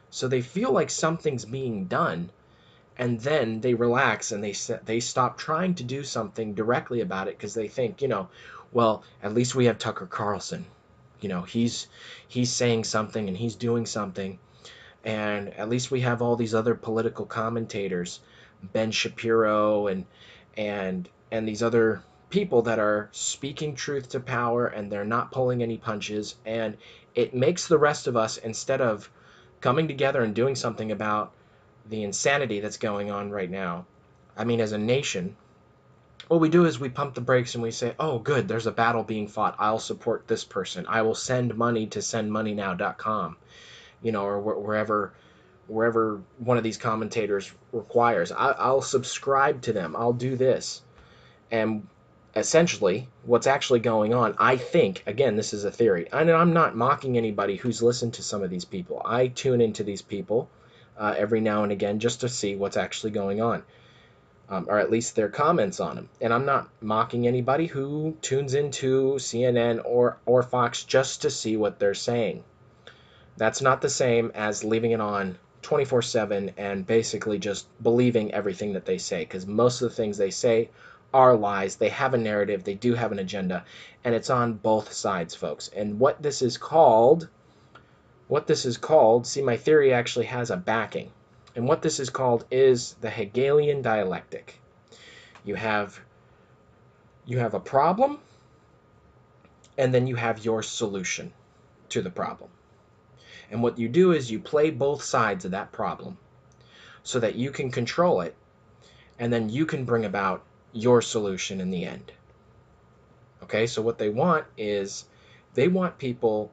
so 0.09 0.27
they 0.27 0.41
feel 0.41 0.71
like 0.71 0.89
something's 0.89 1.45
being 1.45 1.85
done 1.85 2.29
and 2.97 3.19
then 3.21 3.61
they 3.61 3.73
relax 3.73 4.31
and 4.31 4.43
they 4.43 4.53
they 4.85 4.99
stop 4.99 5.37
trying 5.37 5.75
to 5.75 5.83
do 5.83 6.03
something 6.03 6.53
directly 6.53 7.01
about 7.01 7.27
it 7.27 7.37
because 7.37 7.53
they 7.53 7.67
think 7.67 8.01
you 8.01 8.07
know 8.07 8.27
well, 8.71 9.03
at 9.21 9.33
least 9.33 9.55
we 9.55 9.65
have 9.65 9.77
Tucker 9.77 10.05
Carlson. 10.05 10.65
You 11.19 11.29
know, 11.29 11.41
he's 11.41 11.87
he's 12.27 12.51
saying 12.51 12.85
something 12.85 13.27
and 13.27 13.37
he's 13.37 13.55
doing 13.55 13.85
something. 13.85 14.39
And 15.03 15.53
at 15.55 15.69
least 15.69 15.91
we 15.91 16.01
have 16.01 16.21
all 16.21 16.35
these 16.35 16.53
other 16.53 16.75
political 16.75 17.25
commentators, 17.25 18.19
Ben 18.61 18.91
Shapiro 18.91 19.87
and 19.87 20.05
and 20.55 21.09
and 21.31 21.47
these 21.47 21.63
other 21.63 22.03
people 22.29 22.61
that 22.63 22.79
are 22.79 23.09
speaking 23.11 23.75
truth 23.75 24.09
to 24.09 24.19
power 24.19 24.67
and 24.67 24.91
they're 24.91 25.03
not 25.03 25.31
pulling 25.31 25.61
any 25.61 25.77
punches 25.77 26.35
and 26.45 26.77
it 27.15 27.33
makes 27.33 27.67
the 27.67 27.77
rest 27.77 28.07
of 28.07 28.15
us 28.15 28.37
instead 28.37 28.79
of 28.81 29.09
coming 29.59 29.87
together 29.87 30.21
and 30.21 30.33
doing 30.33 30.55
something 30.55 30.91
about 30.91 31.31
the 31.89 32.03
insanity 32.03 32.59
that's 32.59 32.77
going 32.77 33.11
on 33.11 33.31
right 33.31 33.49
now. 33.49 33.85
I 34.37 34.45
mean 34.45 34.61
as 34.61 34.71
a 34.71 34.77
nation, 34.77 35.35
what 36.31 36.39
we 36.39 36.47
do 36.47 36.63
is 36.65 36.79
we 36.79 36.87
pump 36.87 37.13
the 37.13 37.19
brakes 37.19 37.55
and 37.55 37.61
we 37.61 37.71
say, 37.71 37.93
oh, 37.99 38.17
good, 38.17 38.47
there's 38.47 38.65
a 38.65 38.71
battle 38.71 39.03
being 39.03 39.27
fought. 39.27 39.55
I'll 39.59 39.79
support 39.79 40.27
this 40.27 40.45
person. 40.45 40.85
I 40.87 41.01
will 41.01 41.15
send 41.15 41.57
money 41.57 41.87
to 41.87 41.99
sendmoneynow.com, 41.99 43.35
you 44.01 44.11
know, 44.11 44.25
or 44.25 44.39
wherever 44.39 45.13
wherever 45.67 46.21
one 46.39 46.57
of 46.57 46.63
these 46.63 46.77
commentators 46.77 47.51
requires. 47.71 48.31
I, 48.31 48.51
I'll 48.51 48.81
subscribe 48.81 49.61
to 49.63 49.73
them. 49.73 49.95
I'll 49.95 50.13
do 50.13 50.35
this. 50.35 50.81
And 51.49 51.87
essentially, 52.35 53.07
what's 53.23 53.47
actually 53.47 53.79
going 53.79 54.13
on, 54.13 54.35
I 54.37 54.57
think, 54.57 55.03
again, 55.05 55.35
this 55.35 55.53
is 55.53 55.63
a 55.63 55.71
theory, 55.71 56.07
and 56.11 56.29
I'm 56.29 56.53
not 56.53 56.75
mocking 56.75 57.17
anybody 57.17 57.55
who's 57.55 57.81
listened 57.81 58.15
to 58.15 58.23
some 58.23 58.43
of 58.43 58.49
these 58.49 58.65
people. 58.65 59.01
I 59.05 59.27
tune 59.27 59.61
into 59.61 59.83
these 59.83 60.01
people 60.01 60.49
uh, 60.97 61.13
every 61.17 61.41
now 61.41 61.63
and 61.63 61.71
again 61.71 61.99
just 61.99 62.21
to 62.21 62.29
see 62.29 62.55
what's 62.55 62.77
actually 62.77 63.11
going 63.11 63.41
on 63.41 63.63
um, 64.51 64.65
or 64.67 64.77
at 64.79 64.91
least 64.91 65.15
their 65.15 65.29
comments 65.29 65.79
on 65.79 65.95
them. 65.95 66.09
And 66.19 66.33
I'm 66.33 66.45
not 66.45 66.69
mocking 66.81 67.25
anybody 67.25 67.67
who 67.67 68.17
tunes 68.21 68.53
into 68.53 69.13
CNN 69.13 69.81
or, 69.85 70.17
or 70.25 70.43
Fox 70.43 70.83
just 70.83 71.21
to 71.21 71.29
see 71.29 71.55
what 71.55 71.79
they're 71.79 71.93
saying. 71.93 72.43
That's 73.37 73.61
not 73.61 73.81
the 73.81 73.89
same 73.89 74.31
as 74.35 74.63
leaving 74.63 74.91
it 74.91 75.01
on 75.01 75.37
24 75.61 76.01
7 76.01 76.51
and 76.57 76.85
basically 76.85 77.39
just 77.39 77.67
believing 77.81 78.33
everything 78.33 78.73
that 78.73 78.85
they 78.85 78.97
say, 78.97 79.23
because 79.23 79.45
most 79.45 79.81
of 79.81 79.89
the 79.89 79.95
things 79.95 80.17
they 80.17 80.31
say 80.31 80.69
are 81.13 81.35
lies. 81.35 81.75
They 81.75 81.89
have 81.89 82.13
a 82.13 82.17
narrative, 82.17 82.63
they 82.63 82.73
do 82.73 82.93
have 82.93 83.11
an 83.11 83.19
agenda, 83.19 83.65
and 84.03 84.15
it's 84.15 84.29
on 84.29 84.53
both 84.53 84.93
sides, 84.93 85.35
folks. 85.35 85.69
And 85.75 85.99
what 85.99 86.21
this 86.21 86.41
is 86.41 86.57
called, 86.57 87.27
what 88.27 88.47
this 88.47 88.65
is 88.65 88.77
called, 88.77 89.27
see, 89.27 89.41
my 89.41 89.57
theory 89.57 89.93
actually 89.93 90.25
has 90.25 90.51
a 90.51 90.57
backing. 90.57 91.11
And 91.55 91.67
what 91.67 91.81
this 91.81 91.99
is 91.99 92.09
called 92.09 92.45
is 92.49 92.95
the 93.01 93.09
Hegelian 93.09 93.81
dialectic. 93.81 94.59
You 95.43 95.55
have 95.55 95.99
you 97.25 97.39
have 97.39 97.53
a 97.53 97.59
problem 97.59 98.19
and 99.77 99.93
then 99.93 100.07
you 100.07 100.15
have 100.15 100.43
your 100.43 100.63
solution 100.63 101.31
to 101.89 102.01
the 102.01 102.09
problem. 102.09 102.49
And 103.51 103.61
what 103.61 103.77
you 103.77 103.89
do 103.89 104.13
is 104.13 104.31
you 104.31 104.39
play 104.39 104.71
both 104.71 105.03
sides 105.03 105.43
of 105.45 105.51
that 105.51 105.73
problem 105.73 106.17
so 107.03 107.19
that 107.19 107.35
you 107.35 107.51
can 107.51 107.69
control 107.69 108.21
it 108.21 108.35
and 109.19 109.31
then 109.31 109.49
you 109.49 109.65
can 109.65 109.85
bring 109.85 110.05
about 110.05 110.43
your 110.71 111.01
solution 111.01 111.59
in 111.59 111.69
the 111.69 111.83
end. 111.83 112.11
Okay, 113.43 113.67
so 113.67 113.81
what 113.81 113.97
they 113.97 114.09
want 114.09 114.45
is 114.57 115.05
they 115.53 115.67
want 115.67 115.97
people 115.97 116.51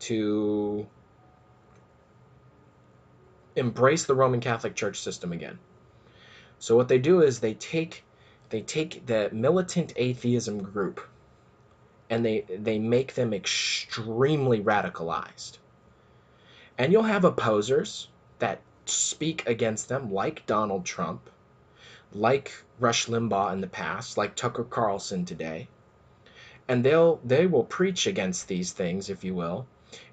to 0.00 0.86
embrace 3.54 4.04
the 4.06 4.14
Roman 4.14 4.40
Catholic 4.40 4.74
Church 4.74 5.00
system 5.00 5.32
again. 5.32 5.58
So 6.58 6.76
what 6.76 6.88
they 6.88 6.98
do 6.98 7.22
is 7.22 7.40
they 7.40 7.54
take 7.54 8.04
they 8.50 8.62
take 8.62 9.04
the 9.04 9.28
militant 9.32 9.92
atheism 9.96 10.62
group 10.62 11.06
and 12.08 12.24
they 12.24 12.46
they 12.48 12.78
make 12.78 13.14
them 13.14 13.34
extremely 13.34 14.60
radicalized. 14.60 15.58
And 16.78 16.92
you'll 16.92 17.02
have 17.02 17.24
opposers 17.24 18.08
that 18.38 18.60
speak 18.86 19.46
against 19.46 19.88
them 19.88 20.12
like 20.12 20.46
Donald 20.46 20.84
Trump, 20.84 21.28
like 22.12 22.52
Rush 22.78 23.06
Limbaugh 23.06 23.52
in 23.52 23.60
the 23.60 23.66
past, 23.66 24.16
like 24.16 24.36
Tucker 24.36 24.64
Carlson 24.64 25.24
today. 25.24 25.68
And 26.68 26.84
they'll 26.84 27.20
they 27.24 27.46
will 27.46 27.64
preach 27.64 28.06
against 28.06 28.46
these 28.46 28.72
things, 28.72 29.10
if 29.10 29.24
you 29.24 29.34
will, 29.34 29.66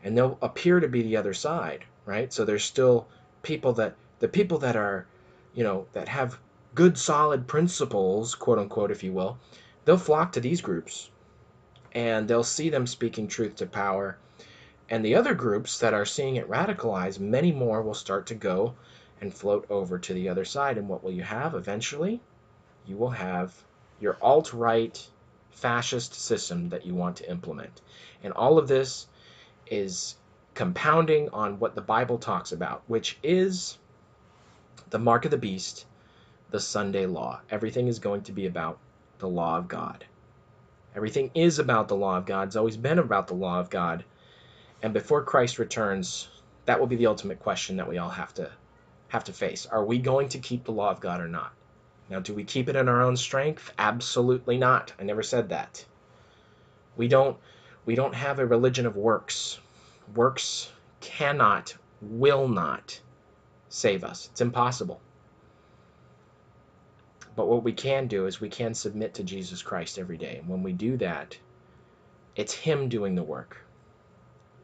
and 0.03 0.17
they'll 0.17 0.37
appear 0.41 0.79
to 0.79 0.87
be 0.87 1.03
the 1.03 1.17
other 1.17 1.33
side, 1.33 1.85
right? 2.05 2.33
So 2.33 2.43
there's 2.43 2.63
still 2.63 3.07
people 3.43 3.73
that 3.73 3.95
the 4.19 4.27
people 4.27 4.57
that 4.59 4.75
are, 4.75 5.05
you 5.53 5.63
know, 5.63 5.85
that 5.93 6.07
have 6.07 6.39
good 6.73 6.97
solid 6.97 7.47
principles, 7.47 8.35
quote 8.35 8.59
unquote, 8.59 8.91
if 8.91 9.03
you 9.03 9.13
will, 9.13 9.37
they'll 9.85 9.97
flock 9.97 10.31
to 10.33 10.41
these 10.41 10.61
groups 10.61 11.09
and 11.93 12.27
they'll 12.27 12.43
see 12.43 12.69
them 12.69 12.87
speaking 12.87 13.27
truth 13.27 13.55
to 13.55 13.65
power. 13.65 14.17
And 14.89 15.03
the 15.03 15.15
other 15.15 15.33
groups 15.33 15.79
that 15.79 15.93
are 15.93 16.05
seeing 16.05 16.35
it 16.35 16.49
radicalize, 16.49 17.19
many 17.19 17.51
more 17.51 17.81
will 17.81 17.93
start 17.93 18.27
to 18.27 18.35
go 18.35 18.75
and 19.21 19.33
float 19.33 19.65
over 19.69 19.97
to 19.97 20.13
the 20.13 20.29
other 20.29 20.45
side. 20.45 20.77
And 20.77 20.87
what 20.87 21.03
will 21.03 21.11
you 21.11 21.23
have 21.23 21.55
eventually? 21.55 22.21
You 22.85 22.97
will 22.97 23.09
have 23.09 23.53
your 23.99 24.17
alt 24.21 24.53
right 24.53 25.07
fascist 25.51 26.13
system 26.13 26.69
that 26.69 26.85
you 26.85 26.93
want 26.93 27.17
to 27.17 27.29
implement. 27.29 27.81
And 28.23 28.33
all 28.33 28.57
of 28.57 28.67
this 28.67 29.07
is 29.67 30.15
compounding 30.53 31.29
on 31.29 31.59
what 31.59 31.75
the 31.75 31.81
Bible 31.81 32.17
talks 32.17 32.51
about, 32.51 32.83
which 32.87 33.17
is 33.23 33.77
the 34.89 34.99
mark 34.99 35.25
of 35.25 35.31
the 35.31 35.37
beast, 35.37 35.85
the 36.51 36.59
Sunday 36.59 37.05
law. 37.05 37.41
Everything 37.49 37.87
is 37.87 37.99
going 37.99 38.21
to 38.23 38.31
be 38.31 38.45
about 38.45 38.77
the 39.19 39.27
law 39.27 39.57
of 39.57 39.67
God. 39.67 40.05
Everything 40.95 41.31
is 41.33 41.59
about 41.59 41.87
the 41.87 41.95
law 41.95 42.17
of 42.17 42.25
God. 42.25 42.47
It's 42.47 42.55
always 42.55 42.77
been 42.77 42.99
about 42.99 43.27
the 43.27 43.33
law 43.33 43.59
of 43.59 43.69
God. 43.69 44.03
And 44.85 44.93
before 44.93 45.23
Christ 45.23 45.57
returns, 45.57 46.27
that 46.65 46.79
will 46.79 46.85
be 46.85 46.95
the 46.95 47.07
ultimate 47.07 47.39
question 47.39 47.77
that 47.77 47.89
we 47.89 47.97
all 47.97 48.11
have 48.11 48.35
to 48.35 48.51
have 49.07 49.23
to 49.23 49.33
face. 49.33 49.65
Are 49.65 49.83
we 49.83 49.97
going 49.97 50.29
to 50.29 50.37
keep 50.37 50.63
the 50.63 50.73
law 50.73 50.91
of 50.91 50.99
God 50.99 51.21
or 51.21 51.27
not? 51.27 51.53
Now, 52.07 52.19
do 52.19 52.35
we 52.35 52.43
keep 52.43 52.69
it 52.69 52.75
in 52.75 52.87
our 52.87 53.01
own 53.01 53.17
strength? 53.17 53.73
Absolutely 53.79 54.59
not. 54.59 54.93
I 54.99 55.03
never 55.03 55.23
said 55.23 55.49
that. 55.49 55.83
We 56.97 57.07
don't 57.07 57.35
we 57.87 57.95
don't 57.95 58.13
have 58.13 58.37
a 58.37 58.45
religion 58.45 58.85
of 58.85 58.95
works. 58.95 59.59
Works 60.13 60.71
cannot, 61.01 61.75
will 61.99 62.47
not 62.47 63.01
save 63.69 64.03
us. 64.03 64.29
It's 64.31 64.41
impossible. 64.41 65.01
But 67.35 67.47
what 67.47 67.63
we 67.63 67.73
can 67.73 68.05
do 68.05 68.27
is 68.27 68.39
we 68.39 68.49
can 68.49 68.75
submit 68.75 69.15
to 69.15 69.23
Jesus 69.23 69.63
Christ 69.63 69.97
every 69.97 70.17
day. 70.19 70.37
And 70.37 70.47
when 70.47 70.61
we 70.61 70.73
do 70.73 70.95
that, 70.97 71.39
it's 72.35 72.53
Him 72.53 72.87
doing 72.87 73.15
the 73.15 73.23
work. 73.23 73.64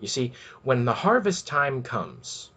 You 0.02 0.08
see, 0.08 0.34
when 0.64 0.84
the 0.84 0.94
harvest 0.94 1.46
time 1.46 1.84
comes, 1.84 2.50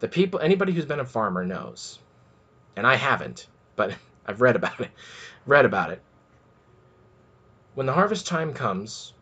the 0.00 0.08
people, 0.08 0.40
anybody 0.40 0.72
who's 0.72 0.86
been 0.86 1.00
a 1.00 1.04
farmer 1.04 1.44
knows, 1.44 1.98
and 2.74 2.86
I 2.86 2.96
haven't, 2.96 3.46
but 3.76 3.94
I've 4.26 4.40
read 4.40 4.56
about 4.56 4.80
it, 4.80 4.90
read 5.46 5.66
about 5.66 5.90
it. 5.90 6.00
When 7.74 7.86
the 7.86 7.92
harvest 7.92 8.26
time 8.26 8.54
comes, 8.54 9.12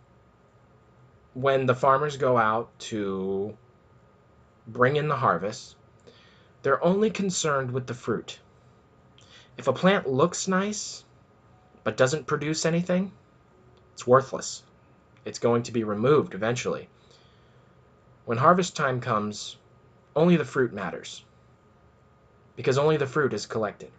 when 1.34 1.66
the 1.66 1.74
farmers 1.74 2.16
go 2.16 2.38
out 2.38 2.70
to 2.78 3.56
bring 4.68 4.96
in 4.96 5.08
the 5.08 5.16
harvest, 5.16 5.76
they're 6.62 6.82
only 6.82 7.10
concerned 7.10 7.72
with 7.72 7.86
the 7.86 7.94
fruit. 7.94 8.38
If 9.58 9.66
a 9.66 9.72
plant 9.72 10.08
looks 10.08 10.46
nice 10.46 11.04
but 11.82 11.96
doesn't 11.96 12.26
produce 12.26 12.64
anything, 12.64 13.12
it's 13.92 14.06
worthless. 14.06 14.62
It's 15.26 15.40
going 15.40 15.64
to 15.64 15.72
be 15.72 15.84
removed 15.84 16.34
eventually. 16.34 16.88
When 18.24 18.38
harvest 18.38 18.76
time 18.76 19.00
comes, 19.00 19.56
only 20.14 20.36
the 20.36 20.44
fruit 20.44 20.72
matters 20.72 21.24
because 22.54 22.78
only 22.78 22.96
the 22.96 23.06
fruit 23.06 23.34
is 23.34 23.44
collected. 23.44 23.90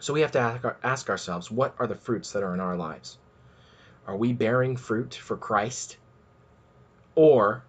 So 0.00 0.12
we 0.12 0.20
have 0.20 0.32
to 0.32 0.76
ask 0.82 1.08
ourselves 1.08 1.50
what 1.50 1.74
are 1.78 1.86
the 1.86 1.94
fruits 1.94 2.32
that 2.32 2.42
are 2.42 2.52
in 2.52 2.60
our 2.60 2.76
lives? 2.76 3.16
Are 4.06 4.16
we 4.16 4.32
bearing 4.32 4.76
fruit 4.76 5.14
for 5.14 5.36
Christ? 5.36 5.96
Or 7.14 7.62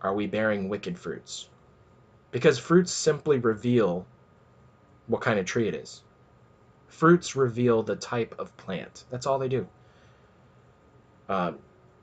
are 0.00 0.14
we 0.14 0.26
bearing 0.26 0.68
wicked 0.68 0.98
fruits? 0.98 1.48
Because 2.30 2.58
fruits 2.58 2.92
simply 2.92 3.38
reveal 3.38 4.06
what 5.06 5.22
kind 5.22 5.38
of 5.38 5.46
tree 5.46 5.68
it 5.68 5.74
is. 5.74 6.02
Fruits 6.88 7.36
reveal 7.36 7.82
the 7.82 7.96
type 7.96 8.34
of 8.38 8.56
plant. 8.56 9.04
That's 9.10 9.26
all 9.26 9.38
they 9.38 9.48
do. 9.48 9.66
Uh, 11.28 11.52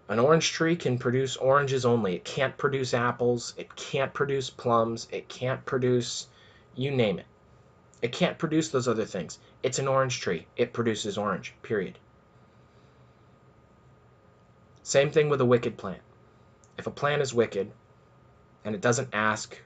an 0.10 0.20
orange 0.20 0.52
tree 0.52 0.76
can 0.76 0.98
produce 0.98 1.38
oranges 1.38 1.86
only. 1.86 2.16
It 2.16 2.26
can't 2.26 2.58
produce 2.58 2.94
apples. 2.94 3.54
It 3.58 3.74
can't 3.76 4.14
produce 4.14 4.50
plums. 4.50 5.08
It 5.12 5.30
can't 5.30 5.66
produce, 5.66 6.28
you 6.76 6.92
name 6.92 7.20
it. 7.20 7.26
It 8.02 8.12
can't 8.12 8.38
produce 8.38 8.70
those 8.70 8.90
other 8.90 9.06
things. 9.06 9.40
It's 9.64 9.80
an 9.80 9.88
orange 9.88 10.20
tree. 10.20 10.46
It 10.58 10.74
produces 10.74 11.18
orange, 11.18 11.54
period. 11.62 11.98
Same 14.84 15.10
thing 15.10 15.30
with 15.30 15.40
a 15.40 15.46
wicked 15.46 15.78
plant. 15.78 16.02
If 16.78 16.86
a 16.86 16.92
plant 16.92 17.22
is 17.22 17.34
wicked 17.34 17.72
and 18.66 18.76
it 18.76 18.82
doesn't 18.82 19.14
ask 19.14 19.58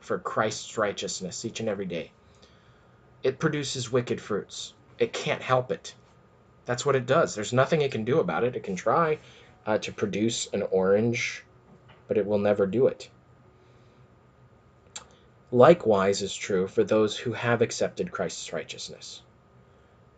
for 0.00 0.18
Christ's 0.18 0.76
righteousness 0.76 1.44
each 1.46 1.60
and 1.60 1.68
every 1.70 1.86
day, 1.86 2.12
it 3.22 3.38
produces 3.38 3.90
wicked 3.90 4.20
fruits. 4.20 4.74
It 4.98 5.14
can't 5.14 5.40
help 5.40 5.72
it. 5.72 5.94
That's 6.66 6.84
what 6.84 6.96
it 6.96 7.06
does. 7.06 7.34
There's 7.34 7.52
nothing 7.52 7.80
it 7.80 7.92
can 7.92 8.04
do 8.04 8.18
about 8.18 8.44
it. 8.44 8.56
It 8.56 8.64
can 8.64 8.76
try 8.76 9.18
uh, 9.64 9.78
to 9.78 9.92
produce 9.92 10.48
an 10.52 10.62
orange, 10.62 11.44
but 12.08 12.18
it 12.18 12.26
will 12.26 12.40
never 12.40 12.66
do 12.66 12.88
it. 12.88 13.08
Likewise 15.52 16.22
is 16.22 16.34
true 16.34 16.66
for 16.66 16.82
those 16.82 17.16
who 17.16 17.32
have 17.32 17.62
accepted 17.62 18.10
Christ's 18.10 18.52
righteousness. 18.52 19.22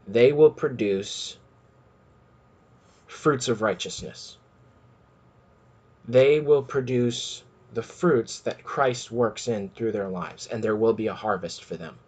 They 0.06 0.32
will 0.32 0.50
produce 0.50 1.36
fruits 3.06 3.48
of 3.48 3.60
righteousness. 3.60 4.38
They 6.06 6.40
will 6.40 6.62
produce 6.62 7.42
the 7.74 7.82
fruits 7.82 8.40
that 8.40 8.64
Christ 8.64 9.12
works 9.12 9.48
in 9.48 9.68
through 9.68 9.92
their 9.92 10.08
lives, 10.08 10.46
and 10.46 10.64
there 10.64 10.76
will 10.76 10.94
be 10.94 11.08
a 11.08 11.14
harvest 11.14 11.62
for 11.62 11.76
them. 11.76 11.98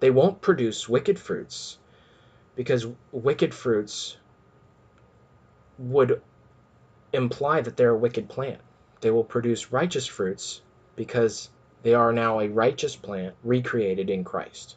They 0.00 0.10
won't 0.10 0.40
produce 0.40 0.88
wicked 0.88 1.18
fruits 1.18 1.76
because 2.54 2.86
wicked 3.12 3.54
fruits 3.54 4.16
would 5.78 6.20
imply 7.12 7.60
that 7.60 7.76
they're 7.76 7.90
a 7.90 7.98
wicked 7.98 8.28
plant. 8.28 8.60
They 9.00 9.10
will 9.10 9.24
produce 9.24 9.72
righteous 9.72 10.06
fruits 10.06 10.62
because 10.96 11.50
they 11.82 11.94
are 11.94 12.12
now 12.12 12.40
a 12.40 12.48
righteous 12.48 12.94
plant 12.94 13.34
recreated 13.42 14.10
in 14.10 14.24
Christ. 14.24 14.76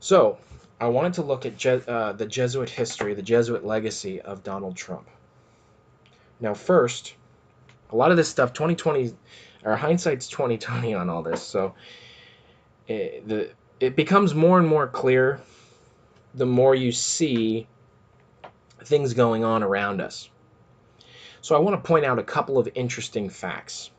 So, 0.00 0.38
I 0.80 0.88
wanted 0.88 1.14
to 1.14 1.22
look 1.22 1.46
at 1.46 1.56
Je- 1.56 1.82
uh, 1.88 2.12
the 2.12 2.26
Jesuit 2.26 2.68
history, 2.68 3.14
the 3.14 3.22
Jesuit 3.22 3.64
legacy 3.64 4.20
of 4.20 4.42
Donald 4.42 4.76
Trump. 4.76 5.08
Now, 6.40 6.52
first, 6.52 7.14
a 7.90 7.96
lot 7.96 8.10
of 8.10 8.16
this 8.16 8.28
stuff, 8.28 8.52
2020, 8.52 9.14
or 9.64 9.76
hindsight's 9.76 10.28
2020 10.28 10.94
on 10.94 11.08
all 11.08 11.22
this. 11.22 11.42
So, 11.42 11.74
it, 12.88 13.26
the 13.26 13.50
it 13.80 13.96
becomes 13.96 14.34
more 14.34 14.58
and 14.58 14.66
more 14.66 14.86
clear 14.86 15.40
the 16.36 16.46
more 16.46 16.74
you 16.74 16.92
see 16.92 17.66
things 18.84 19.14
going 19.14 19.42
on 19.44 19.62
around 19.62 20.00
us. 20.00 20.28
So 21.40 21.56
I 21.56 21.58
want 21.58 21.82
to 21.82 21.88
point 21.88 22.04
out 22.04 22.18
a 22.18 22.22
couple 22.22 22.58
of 22.58 22.68
interesting 22.74 23.30
facts. 23.30 23.90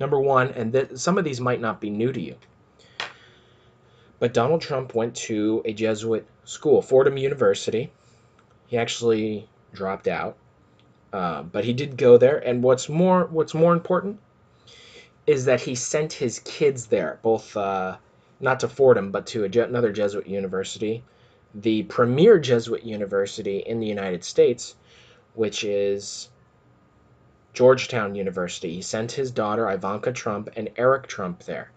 Number 0.00 0.18
one, 0.18 0.48
and 0.48 0.98
some 0.98 1.18
of 1.18 1.24
these 1.24 1.40
might 1.40 1.60
not 1.60 1.80
be 1.80 1.88
new 1.88 2.12
to 2.12 2.20
you, 2.20 2.36
but 4.18 4.34
Donald 4.34 4.60
Trump 4.60 4.94
went 4.94 5.14
to 5.14 5.62
a 5.64 5.72
Jesuit 5.72 6.26
school, 6.44 6.82
Fordham 6.82 7.16
University. 7.16 7.92
He 8.66 8.76
actually 8.76 9.48
dropped 9.72 10.08
out, 10.08 10.36
uh, 11.12 11.42
but 11.42 11.64
he 11.64 11.72
did 11.72 11.96
go 11.96 12.18
there. 12.18 12.38
And 12.38 12.62
what's 12.62 12.88
more, 12.88 13.26
what's 13.26 13.54
more 13.54 13.72
important, 13.72 14.18
is 15.26 15.44
that 15.44 15.60
he 15.60 15.76
sent 15.76 16.12
his 16.12 16.40
kids 16.40 16.86
there, 16.86 17.20
both 17.22 17.56
uh, 17.56 17.96
not 18.40 18.60
to 18.60 18.68
Fordham, 18.68 19.12
but 19.12 19.26
to 19.28 19.48
Je- 19.48 19.60
another 19.60 19.92
Jesuit 19.92 20.26
university, 20.26 21.04
the 21.54 21.84
premier 21.84 22.38
Jesuit 22.38 22.84
university 22.84 23.58
in 23.58 23.80
the 23.80 23.86
United 23.86 24.24
States, 24.24 24.74
which 25.34 25.64
is 25.64 26.28
Georgetown 27.52 28.16
University. 28.16 28.74
He 28.74 28.82
sent 28.82 29.12
his 29.12 29.30
daughter 29.30 29.70
Ivanka 29.70 30.12
Trump 30.12 30.50
and 30.56 30.70
Eric 30.76 31.06
Trump 31.06 31.44
there. 31.44 31.70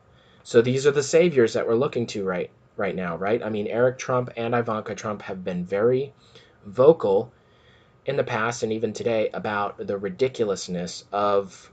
So 0.44 0.62
these 0.62 0.88
are 0.88 0.92
the 0.92 1.04
saviors 1.04 1.54
that 1.54 1.68
we're 1.68 1.76
looking 1.76 2.08
to 2.08 2.24
right 2.24 2.50
right 2.78 2.96
now, 2.96 3.16
right? 3.18 3.44
I 3.44 3.50
mean, 3.50 3.68
Eric 3.68 3.98
Trump 3.98 4.32
and 4.38 4.54
Ivanka 4.54 4.96
Trump 4.96 5.22
have 5.24 5.44
been 5.44 5.66
very 5.66 6.13
vocal 6.66 7.32
in 8.06 8.16
the 8.16 8.24
past 8.24 8.63
and 8.63 8.72
even 8.72 8.94
today 8.94 9.30
about 9.34 9.86
the 9.86 9.98
ridiculousness 9.98 11.04
of 11.12 11.72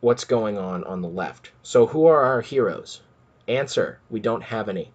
what's 0.00 0.24
going 0.24 0.58
on 0.58 0.84
on 0.84 1.00
the 1.00 1.08
left. 1.08 1.50
So 1.62 1.86
who 1.86 2.06
are 2.06 2.22
our 2.22 2.40
heroes? 2.40 3.00
Answer, 3.48 3.98
we 4.10 4.20
don't 4.20 4.42
have 4.42 4.68
any. 4.68 4.92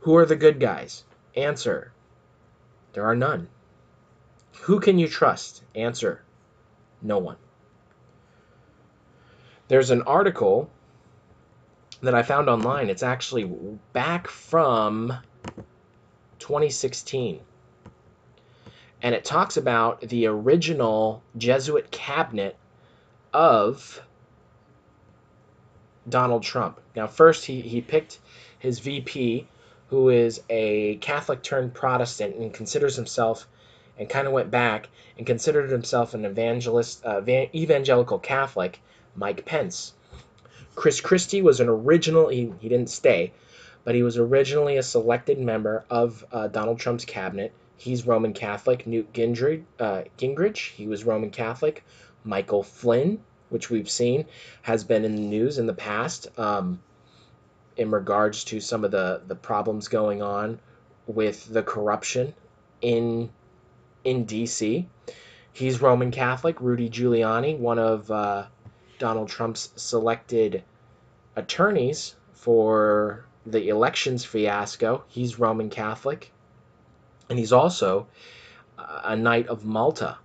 Who 0.00 0.16
are 0.16 0.26
the 0.26 0.36
good 0.36 0.60
guys? 0.60 1.04
Answer, 1.36 1.92
there 2.92 3.04
are 3.04 3.14
none. 3.14 3.48
Who 4.62 4.80
can 4.80 4.98
you 4.98 5.08
trust? 5.08 5.62
Answer, 5.74 6.22
no 7.02 7.18
one. 7.18 7.36
There's 9.68 9.90
an 9.90 10.02
article 10.02 10.68
that 12.02 12.14
I 12.14 12.22
found 12.22 12.48
online. 12.48 12.90
It's 12.90 13.02
actually 13.02 13.44
back 13.92 14.26
from 14.26 15.12
2016. 16.38 17.40
And 19.02 19.14
it 19.14 19.24
talks 19.24 19.56
about 19.56 20.00
the 20.00 20.26
original 20.26 21.22
Jesuit 21.38 21.90
cabinet 21.90 22.56
of 23.32 24.02
Donald 26.08 26.42
Trump. 26.42 26.80
Now, 26.96 27.06
first, 27.06 27.44
he, 27.46 27.60
he 27.60 27.80
picked 27.80 28.18
his 28.58 28.80
VP, 28.80 29.46
who 29.90 30.08
is 30.08 30.40
a 30.48 30.96
Catholic 30.96 31.42
turned 31.42 31.74
Protestant 31.74 32.36
and 32.36 32.54
considers 32.54 32.94
himself, 32.96 33.46
and 33.98 34.08
kind 34.08 34.26
of 34.26 34.32
went 34.32 34.50
back 34.50 34.88
and 35.18 35.26
considered 35.26 35.70
himself 35.70 36.14
an 36.14 36.24
evangelist, 36.24 37.04
uh, 37.04 37.20
evangelical 37.28 38.18
Catholic, 38.18 38.80
Mike 39.16 39.44
Pence. 39.44 39.92
Chris 40.76 41.00
Christie 41.00 41.42
was 41.42 41.60
an 41.60 41.68
original, 41.68 42.28
he, 42.28 42.52
he 42.60 42.68
didn't 42.68 42.88
stay, 42.88 43.32
but 43.84 43.94
he 43.94 44.02
was 44.02 44.16
originally 44.16 44.76
a 44.76 44.82
selected 44.82 45.38
member 45.38 45.84
of 45.90 46.24
uh, 46.32 46.46
Donald 46.46 46.78
Trump's 46.78 47.04
cabinet. 47.04 47.52
He's 47.76 48.06
Roman 48.06 48.32
Catholic. 48.32 48.86
Newt 48.86 49.12
Gingrich, 49.12 49.64
uh, 49.78 50.02
Gingrich, 50.16 50.70
he 50.70 50.86
was 50.86 51.04
Roman 51.04 51.30
Catholic. 51.30 51.84
Michael 52.22 52.62
Flynn, 52.62 53.20
which 53.48 53.70
we've 53.70 53.90
seen, 53.90 54.26
has 54.62 54.84
been 54.84 55.04
in 55.04 55.16
the 55.16 55.22
news 55.22 55.58
in 55.58 55.66
the 55.66 55.74
past 55.74 56.28
um, 56.38 56.80
in 57.80 57.90
regards 57.90 58.44
to 58.44 58.60
some 58.60 58.84
of 58.84 58.90
the, 58.90 59.22
the 59.26 59.34
problems 59.34 59.88
going 59.88 60.20
on 60.20 60.60
with 61.06 61.50
the 61.50 61.62
corruption 61.62 62.34
in 62.82 63.30
in 64.04 64.24
D.C. 64.24 64.86
He's 65.52 65.80
Roman 65.80 66.10
Catholic. 66.10 66.60
Rudy 66.60 66.90
Giuliani, 66.90 67.58
one 67.58 67.78
of 67.78 68.10
uh, 68.10 68.44
Donald 68.98 69.28
Trump's 69.28 69.72
selected 69.76 70.62
attorneys 71.36 72.14
for 72.32 73.24
the 73.46 73.68
elections 73.68 74.26
fiasco, 74.26 75.02
he's 75.08 75.38
Roman 75.38 75.70
Catholic. 75.70 76.32
And 77.30 77.38
he's 77.38 77.52
also 77.52 78.08
a 78.78 79.16
Knight 79.16 79.48
of 79.48 79.64
Malta. 79.64 80.18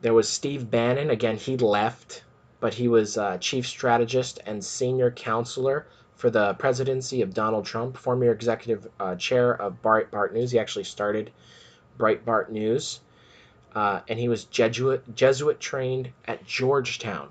There 0.00 0.14
was 0.14 0.28
Steve 0.28 0.68
Bannon. 0.68 1.10
Again, 1.10 1.36
he 1.36 1.56
left, 1.56 2.24
but 2.62 2.74
he 2.74 2.86
was 2.86 3.18
uh, 3.18 3.36
chief 3.38 3.66
strategist 3.66 4.38
and 4.46 4.64
senior 4.64 5.10
counselor 5.10 5.84
for 6.14 6.30
the 6.30 6.54
presidency 6.54 7.20
of 7.20 7.34
Donald 7.34 7.66
Trump, 7.66 7.96
former 7.96 8.30
executive 8.30 8.86
uh, 9.00 9.16
chair 9.16 9.60
of 9.60 9.82
Breitbart 9.82 10.32
News. 10.32 10.52
He 10.52 10.60
actually 10.60 10.84
started 10.84 11.32
Breitbart 11.98 12.50
News, 12.50 13.00
uh, 13.74 14.02
and 14.06 14.16
he 14.16 14.28
was 14.28 14.44
Jesuit 14.44 15.02
Jesuit 15.16 15.58
trained 15.58 16.10
at 16.24 16.46
Georgetown. 16.46 17.30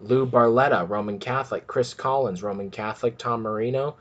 Lou 0.00 0.24
Barletta, 0.26 0.88
Roman 0.88 1.18
Catholic. 1.18 1.66
Chris 1.66 1.92
Collins, 1.92 2.40
Roman 2.40 2.70
Catholic. 2.70 3.18
Tom 3.18 3.42
Marino, 3.42 3.96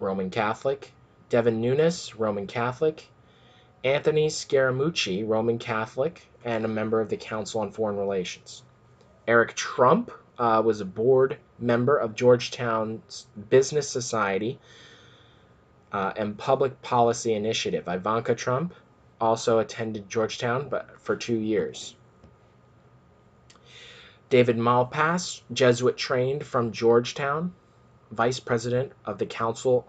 Roman 0.00 0.30
Catholic. 0.30 0.92
Devin 1.28 1.60
Nunes, 1.60 2.16
Roman 2.16 2.48
Catholic. 2.48 3.06
Anthony 3.84 4.26
Scaramucci, 4.26 5.22
Roman 5.28 5.58
Catholic, 5.58 6.26
and 6.44 6.64
a 6.64 6.68
member 6.68 7.00
of 7.00 7.08
the 7.08 7.16
Council 7.16 7.60
on 7.60 7.70
Foreign 7.70 7.96
Relations. 7.96 8.62
Eric 9.26 9.54
Trump 9.54 10.10
uh, 10.38 10.62
was 10.64 10.80
a 10.80 10.84
board 10.84 11.38
member 11.58 11.96
of 11.96 12.14
Georgetown's 12.14 13.26
Business 13.48 13.88
Society 13.88 14.58
uh, 15.92 16.12
and 16.16 16.36
Public 16.36 16.82
Policy 16.82 17.34
Initiative. 17.34 17.88
Ivanka 17.88 18.34
Trump 18.34 18.74
also 19.20 19.58
attended 19.58 20.10
Georgetown 20.10 20.68
but 20.68 21.00
for 21.00 21.16
two 21.16 21.36
years. 21.36 21.96
David 24.28 24.56
Malpass, 24.56 25.42
Jesuit 25.52 25.96
trained 25.96 26.44
from 26.44 26.72
Georgetown, 26.72 27.54
Vice 28.10 28.40
President 28.40 28.92
of 29.04 29.18
the 29.18 29.26
Council 29.26 29.86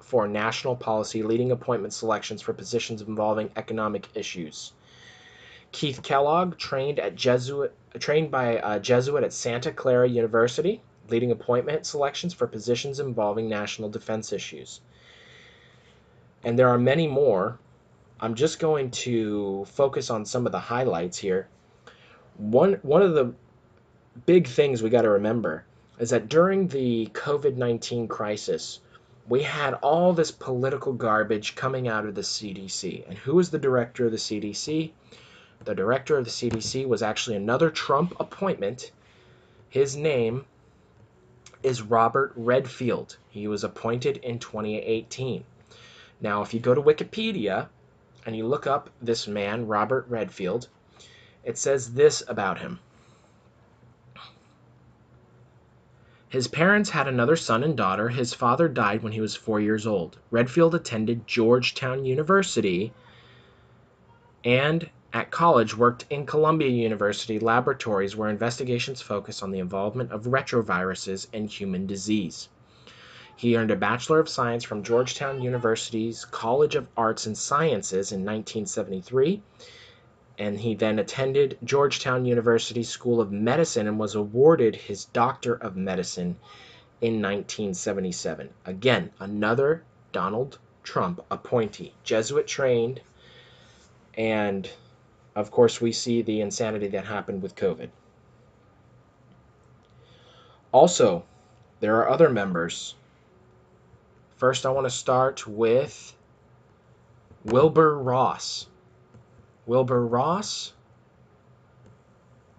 for 0.00 0.28
National 0.28 0.76
Policy, 0.76 1.22
leading 1.22 1.50
appointment 1.50 1.92
selections 1.92 2.40
for 2.40 2.52
positions 2.52 3.02
involving 3.02 3.50
economic 3.56 4.08
issues. 4.14 4.72
Keith 5.72 6.02
Kellogg, 6.02 6.58
trained 6.58 6.98
at 6.98 7.14
Jesuit, 7.14 7.72
trained 7.98 8.30
by 8.30 8.60
a 8.62 8.80
Jesuit 8.80 9.24
at 9.24 9.32
Santa 9.32 9.72
Clara 9.72 10.08
University, 10.08 10.82
leading 11.08 11.30
appointment 11.30 11.86
selections 11.86 12.34
for 12.34 12.46
positions 12.46 13.00
involving 13.00 13.48
national 13.48 13.88
defense 13.88 14.32
issues. 14.32 14.80
And 16.42 16.58
there 16.58 16.68
are 16.68 16.78
many 16.78 17.06
more. 17.06 17.58
I'm 18.20 18.34
just 18.34 18.58
going 18.58 18.90
to 18.90 19.64
focus 19.66 20.10
on 20.10 20.24
some 20.24 20.46
of 20.46 20.52
the 20.52 20.58
highlights 20.58 21.18
here. 21.18 21.48
One 22.36 22.74
one 22.82 23.02
of 23.02 23.14
the 23.14 23.32
big 24.26 24.46
things 24.46 24.82
we 24.82 24.90
got 24.90 25.02
to 25.02 25.10
remember 25.10 25.64
is 25.98 26.10
that 26.10 26.28
during 26.28 26.68
the 26.68 27.06
COVID 27.12 27.56
19 27.56 28.08
crisis, 28.08 28.80
we 29.28 29.42
had 29.42 29.74
all 29.74 30.12
this 30.12 30.30
political 30.30 30.92
garbage 30.92 31.54
coming 31.54 31.86
out 31.86 32.06
of 32.06 32.14
the 32.14 32.22
CDC. 32.22 33.06
And 33.08 33.18
who 33.18 33.36
was 33.36 33.50
the 33.50 33.58
director 33.58 34.06
of 34.06 34.10
the 34.10 34.18
CDC? 34.18 34.90
The 35.62 35.74
director 35.74 36.16
of 36.16 36.24
the 36.24 36.30
CDC 36.30 36.88
was 36.88 37.02
actually 37.02 37.36
another 37.36 37.70
Trump 37.70 38.18
appointment. 38.18 38.92
His 39.68 39.94
name 39.94 40.46
is 41.62 41.82
Robert 41.82 42.32
Redfield. 42.34 43.18
He 43.28 43.46
was 43.46 43.62
appointed 43.62 44.16
in 44.18 44.38
2018. 44.38 45.44
Now, 46.20 46.40
if 46.40 46.54
you 46.54 46.60
go 46.60 46.74
to 46.74 46.80
Wikipedia 46.80 47.68
and 48.24 48.34
you 48.34 48.46
look 48.46 48.66
up 48.66 48.88
this 49.02 49.28
man, 49.28 49.66
Robert 49.66 50.06
Redfield, 50.08 50.68
it 51.44 51.58
says 51.58 51.92
this 51.92 52.22
about 52.26 52.58
him. 52.58 52.78
His 56.30 56.46
parents 56.46 56.90
had 56.90 57.08
another 57.08 57.36
son 57.36 57.64
and 57.64 57.76
daughter. 57.76 58.08
His 58.08 58.32
father 58.32 58.68
died 58.68 59.02
when 59.02 59.12
he 59.12 59.20
was 59.20 59.34
four 59.34 59.60
years 59.60 59.86
old. 59.86 60.16
Redfield 60.30 60.74
attended 60.74 61.26
Georgetown 61.26 62.04
University 62.04 62.92
and 64.44 64.88
at 65.12 65.30
college 65.30 65.76
worked 65.76 66.04
in 66.10 66.24
Columbia 66.24 66.68
University 66.68 67.38
laboratories 67.38 68.14
where 68.14 68.30
investigations 68.30 69.02
focus 69.02 69.42
on 69.42 69.50
the 69.50 69.58
involvement 69.58 70.12
of 70.12 70.26
retroviruses 70.26 71.26
in 71.32 71.48
human 71.48 71.86
disease. 71.86 72.48
He 73.34 73.56
earned 73.56 73.70
a 73.70 73.76
Bachelor 73.76 74.20
of 74.20 74.28
Science 74.28 74.62
from 74.62 74.82
Georgetown 74.82 75.42
University's 75.42 76.24
College 76.24 76.76
of 76.76 76.86
Arts 76.96 77.26
and 77.26 77.36
Sciences 77.36 78.12
in 78.12 78.20
1973 78.20 79.42
and 80.38 80.58
he 80.58 80.74
then 80.74 80.98
attended 80.98 81.58
Georgetown 81.62 82.24
University 82.24 82.82
School 82.82 83.20
of 83.20 83.30
Medicine 83.30 83.86
and 83.86 83.98
was 83.98 84.14
awarded 84.14 84.74
his 84.74 85.04
Doctor 85.04 85.54
of 85.54 85.76
Medicine 85.76 86.36
in 87.02 87.20
1977. 87.20 88.48
Again, 88.64 89.10
another 89.18 89.84
Donald 90.12 90.58
Trump 90.82 91.20
appointee, 91.30 91.92
Jesuit 92.04 92.46
trained, 92.46 93.00
and 94.14 94.70
of 95.34 95.50
course, 95.50 95.80
we 95.80 95.92
see 95.92 96.22
the 96.22 96.40
insanity 96.40 96.88
that 96.88 97.04
happened 97.04 97.42
with 97.42 97.54
COVID. 97.54 97.90
Also, 100.72 101.24
there 101.80 101.96
are 101.96 102.08
other 102.08 102.28
members. 102.28 102.94
First, 104.36 104.66
I 104.66 104.70
want 104.70 104.86
to 104.86 104.90
start 104.90 105.46
with 105.46 106.14
Wilbur 107.44 107.98
Ross. 107.98 108.66
Wilbur 109.66 110.06
Ross 110.06 110.72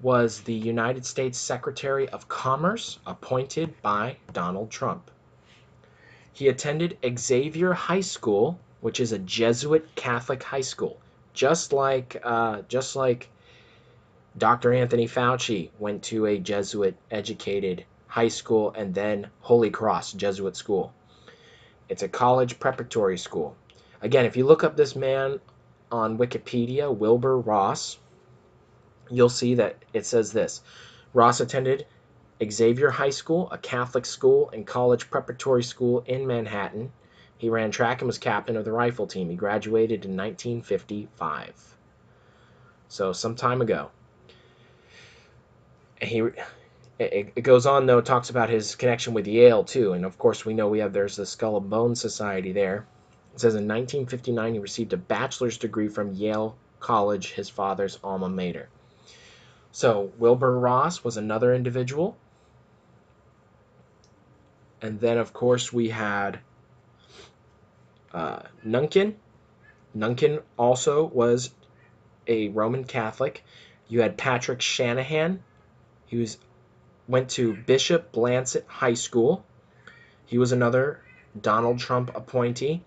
was 0.01 0.41
the 0.41 0.53
United 0.53 1.05
States 1.05 1.37
Secretary 1.37 2.09
of 2.09 2.27
Commerce 2.27 2.99
appointed 3.05 3.79
by 3.81 4.17
Donald 4.33 4.71
Trump. 4.71 5.11
He 6.33 6.47
attended 6.47 6.97
Xavier 7.17 7.73
High 7.73 8.01
School, 8.01 8.59
which 8.79 8.99
is 8.99 9.11
a 9.11 9.19
Jesuit 9.19 9.87
Catholic 9.95 10.41
high 10.41 10.61
school, 10.61 10.99
just 11.41 11.73
like 11.73 12.21
uh, 12.23 12.61
just 12.67 12.95
like 12.95 13.27
Dr. 14.37 14.73
Anthony 14.73 15.07
Fauci 15.07 15.71
went 15.79 16.03
to 16.03 16.27
a 16.27 16.37
Jesuit 16.37 16.95
educated 17.09 17.83
high 18.05 18.27
school 18.27 18.71
and 18.77 18.93
then 18.93 19.27
Holy 19.39 19.71
Cross 19.71 20.13
Jesuit 20.13 20.55
school. 20.55 20.93
It's 21.89 22.03
a 22.03 22.07
college 22.07 22.59
preparatory 22.59 23.17
school. 23.17 23.55
Again, 24.03 24.25
if 24.25 24.37
you 24.37 24.45
look 24.45 24.63
up 24.63 24.77
this 24.77 24.95
man 24.95 25.39
on 25.91 26.19
Wikipedia, 26.19 26.95
Wilbur 26.95 27.39
Ross, 27.39 27.97
you'll 29.09 29.27
see 29.27 29.55
that 29.55 29.77
it 29.93 30.05
says 30.05 30.31
this 30.31 30.61
Ross 31.11 31.39
attended 31.39 31.87
Xavier 32.51 32.91
High 32.91 33.09
School, 33.09 33.49
a 33.49 33.57
Catholic 33.57 34.05
school 34.05 34.51
and 34.53 34.67
college 34.67 35.09
preparatory 35.09 35.63
school 35.63 36.03
in 36.05 36.27
Manhattan. 36.27 36.91
He 37.41 37.49
ran 37.49 37.71
track 37.71 38.01
and 38.01 38.07
was 38.07 38.19
captain 38.19 38.55
of 38.55 38.65
the 38.65 38.71
rifle 38.71 39.07
team. 39.07 39.31
He 39.31 39.35
graduated 39.35 40.05
in 40.05 40.15
1955. 40.15 41.75
So, 42.87 43.13
some 43.13 43.35
time 43.35 43.61
ago. 43.61 43.89
He 45.99 46.23
it, 46.99 47.41
goes 47.41 47.65
on 47.65 47.87
though 47.87 48.01
talks 48.01 48.29
about 48.29 48.51
his 48.51 48.75
connection 48.75 49.15
with 49.15 49.25
Yale 49.25 49.63
too 49.63 49.93
and 49.93 50.05
of 50.05 50.19
course 50.19 50.45
we 50.45 50.53
know 50.53 50.67
we 50.67 50.79
have 50.79 50.93
there's 50.93 51.15
the 51.15 51.25
Skull 51.25 51.57
and 51.57 51.69
Bone 51.69 51.95
Society 51.95 52.51
there 52.51 52.85
it 53.33 53.39
says 53.39 53.53
in 53.53 53.67
1959 53.67 54.53
he 54.53 54.59
received 54.59 54.93
a 54.93 54.97
bachelor's 54.97 55.57
degree 55.57 55.87
from 55.87 56.13
Yale 56.13 56.55
College, 56.79 57.31
his 57.31 57.49
father's 57.49 57.97
alma 58.03 58.29
mater. 58.29 58.67
So 59.71 60.11
Wilbur 60.17 60.59
Ross 60.59 61.03
was 61.03 61.17
another 61.17 61.53
individual. 61.53 62.17
And 64.81 64.99
then, 64.99 65.17
of 65.17 65.31
course, 65.31 65.71
we 65.71 65.89
had 65.89 66.39
uh, 68.13 68.39
Nunkin. 68.65 69.15
Nunkin 69.95 70.41
also 70.57 71.05
was 71.05 71.51
a 72.27 72.49
Roman 72.49 72.83
Catholic. 72.83 73.43
You 73.87 74.01
had 74.01 74.17
Patrick 74.17 74.61
Shanahan. 74.61 75.43
He 76.05 76.17
was 76.17 76.37
went 77.07 77.29
to 77.31 77.55
Bishop 77.55 78.11
Blanchet 78.11 78.65
High 78.67 78.93
School. 78.93 79.43
He 80.25 80.37
was 80.37 80.51
another 80.51 81.01
Donald 81.39 81.79
Trump 81.79 82.15
appointee. 82.15 82.83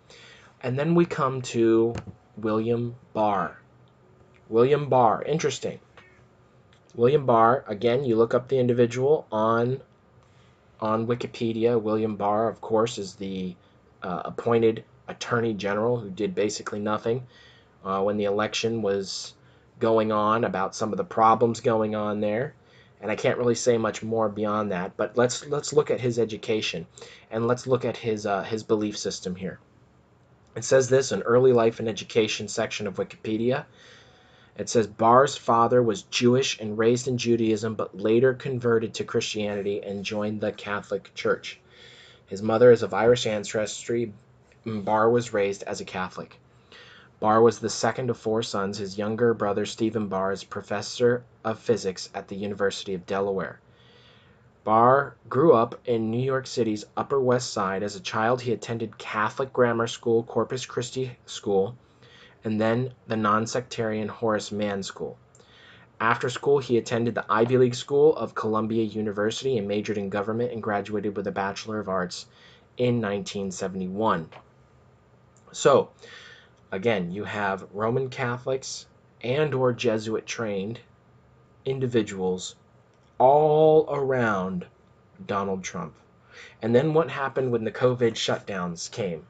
And 0.63 0.79
then 0.79 0.95
we 0.95 1.05
come 1.05 1.43
to 1.43 1.95
William 2.37 2.97
Barr. 3.13 3.59
William 4.49 4.89
Barr, 4.89 5.23
interesting. 5.23 5.79
William 6.95 7.27
Barr, 7.27 7.65
again, 7.67 8.05
you 8.05 8.17
look 8.17 8.35
up 8.35 8.49
the 8.49 8.59
individual 8.59 9.27
on 9.31 9.81
on 10.81 11.07
Wikipedia. 11.07 11.81
William 11.81 12.17
Barr, 12.17 12.49
of 12.49 12.61
course, 12.61 12.99
is 12.99 13.15
the 13.17 13.55
uh, 14.03 14.23
appointed 14.25 14.85
attorney 15.09 15.55
general 15.55 15.99
who 15.99 16.11
did 16.11 16.35
basically 16.35 16.81
nothing 16.81 17.27
uh, 17.85 18.03
when 18.03 18.17
the 18.17 18.25
election 18.25 18.83
was 18.83 19.35
going 19.79 20.12
on 20.12 20.45
about 20.45 20.75
some 20.75 20.93
of 20.93 20.97
the 20.97 21.05
problems 21.05 21.61
going 21.61 21.95
on 21.95 22.21
there. 22.21 22.55
And 23.01 23.11
I 23.11 23.17
can't 23.17 23.38
really 23.38 23.55
say 23.55 23.77
much 23.77 24.03
more 24.03 24.29
beyond 24.29 24.73
that. 24.73 24.97
But 24.97 25.17
let's 25.17 25.47
let's 25.47 25.73
look 25.73 25.90
at 25.90 26.01
his 26.01 26.19
education 26.19 26.87
and 27.31 27.47
let's 27.47 27.67
look 27.67 27.85
at 27.85 27.99
his 27.99 28.25
uh, 28.25 28.43
his 28.45 28.62
belief 28.62 28.97
system 28.97 29.35
here. 29.35 29.59
It 30.57 30.64
says 30.64 30.88
this 30.88 31.12
in 31.12 31.23
early 31.23 31.53
life 31.53 31.81
and 31.81 31.88
education 31.88 32.49
section 32.49 32.87
of 32.87 32.95
Wikipedia. 32.95 33.67
It 34.57 34.69
says 34.69 34.87
Barr's 34.87 35.37
father 35.37 35.83
was 35.83 36.05
Jewish 36.05 36.61
and 36.61 36.79
raised 36.79 37.09
in 37.09 37.19
Judaism, 37.19 37.75
but 37.75 38.01
later 38.01 38.33
converted 38.33 38.95
to 38.95 39.05
Christianity 39.05 39.83
and 39.83 40.05
joined 40.05 40.40
the 40.40 40.53
Catholic 40.53 41.12
Church. 41.14 41.59
His 42.27 42.40
mother 42.40 42.71
is 42.71 42.85
of 42.85 42.95
Irish 42.95 43.27
ancestry. 43.27 44.12
Barr 44.66 45.11
was 45.11 45.35
raised 45.35 45.62
as 45.64 45.83
a 45.83 45.85
Catholic. 45.85 46.40
Barr 47.20 47.42
was 47.42 47.59
the 47.59 47.68
second 47.68 48.09
of 48.09 48.16
four 48.16 48.42
sons. 48.42 48.79
His 48.79 48.96
younger 48.96 49.35
brother, 49.35 49.66
Stephen 49.66 50.09
Barr, 50.09 50.33
is 50.33 50.42
professor 50.42 51.22
of 51.44 51.59
physics 51.59 52.09
at 52.14 52.29
the 52.29 52.37
University 52.37 52.94
of 52.94 53.05
Delaware. 53.05 53.61
Barr 54.64 55.16
grew 55.29 55.53
up 55.53 55.79
in 55.85 56.11
New 56.11 56.22
York 56.22 56.46
City's 56.46 56.87
Upper 56.96 57.20
West 57.20 57.53
Side. 57.53 57.83
As 57.83 57.94
a 57.94 58.00
child, 58.00 58.40
he 58.40 58.53
attended 58.53 58.96
Catholic 58.96 59.53
grammar 59.53 59.87
school, 59.87 60.22
Corpus 60.22 60.64
Christi 60.64 61.18
School, 61.27 61.77
and 62.42 62.59
then 62.59 62.94
the 63.07 63.16
non-sectarian 63.16 64.09
Horace 64.09 64.50
Mann 64.50 64.83
School. 64.83 65.18
After 66.00 66.31
school, 66.31 66.59
he 66.59 66.79
attended 66.79 67.14
the 67.14 67.27
Ivy 67.29 67.59
League 67.59 67.74
School 67.74 68.16
of 68.16 68.35
Columbia 68.35 68.85
University 68.85 69.59
and 69.59 69.68
majored 69.68 69.98
in 69.98 70.09
government 70.09 70.53
and 70.53 70.62
graduated 70.62 71.18
with 71.18 71.27
a 71.27 71.33
Bachelor 71.33 71.81
of 71.81 71.90
Arts 71.90 72.24
in 72.79 72.94
1971. 72.94 74.31
So, 75.55 75.90
again, 76.73 77.12
you 77.12 77.23
have 77.25 77.69
Roman 77.73 78.11
Catholics 78.11 78.87
and 79.23 79.55
or 79.55 79.73
Jesuit 79.73 80.27
trained 80.27 80.81
individuals 81.64 82.57
all 83.19 83.87
around 83.88 84.67
Donald 85.25 85.62
Trump. 85.62 85.95
And 86.61 86.75
then 86.75 86.93
what 86.93 87.09
happened 87.09 87.53
when 87.53 87.62
the 87.62 87.71
COVID 87.71 88.14
shutdowns 88.14 88.90
came? 88.90 89.25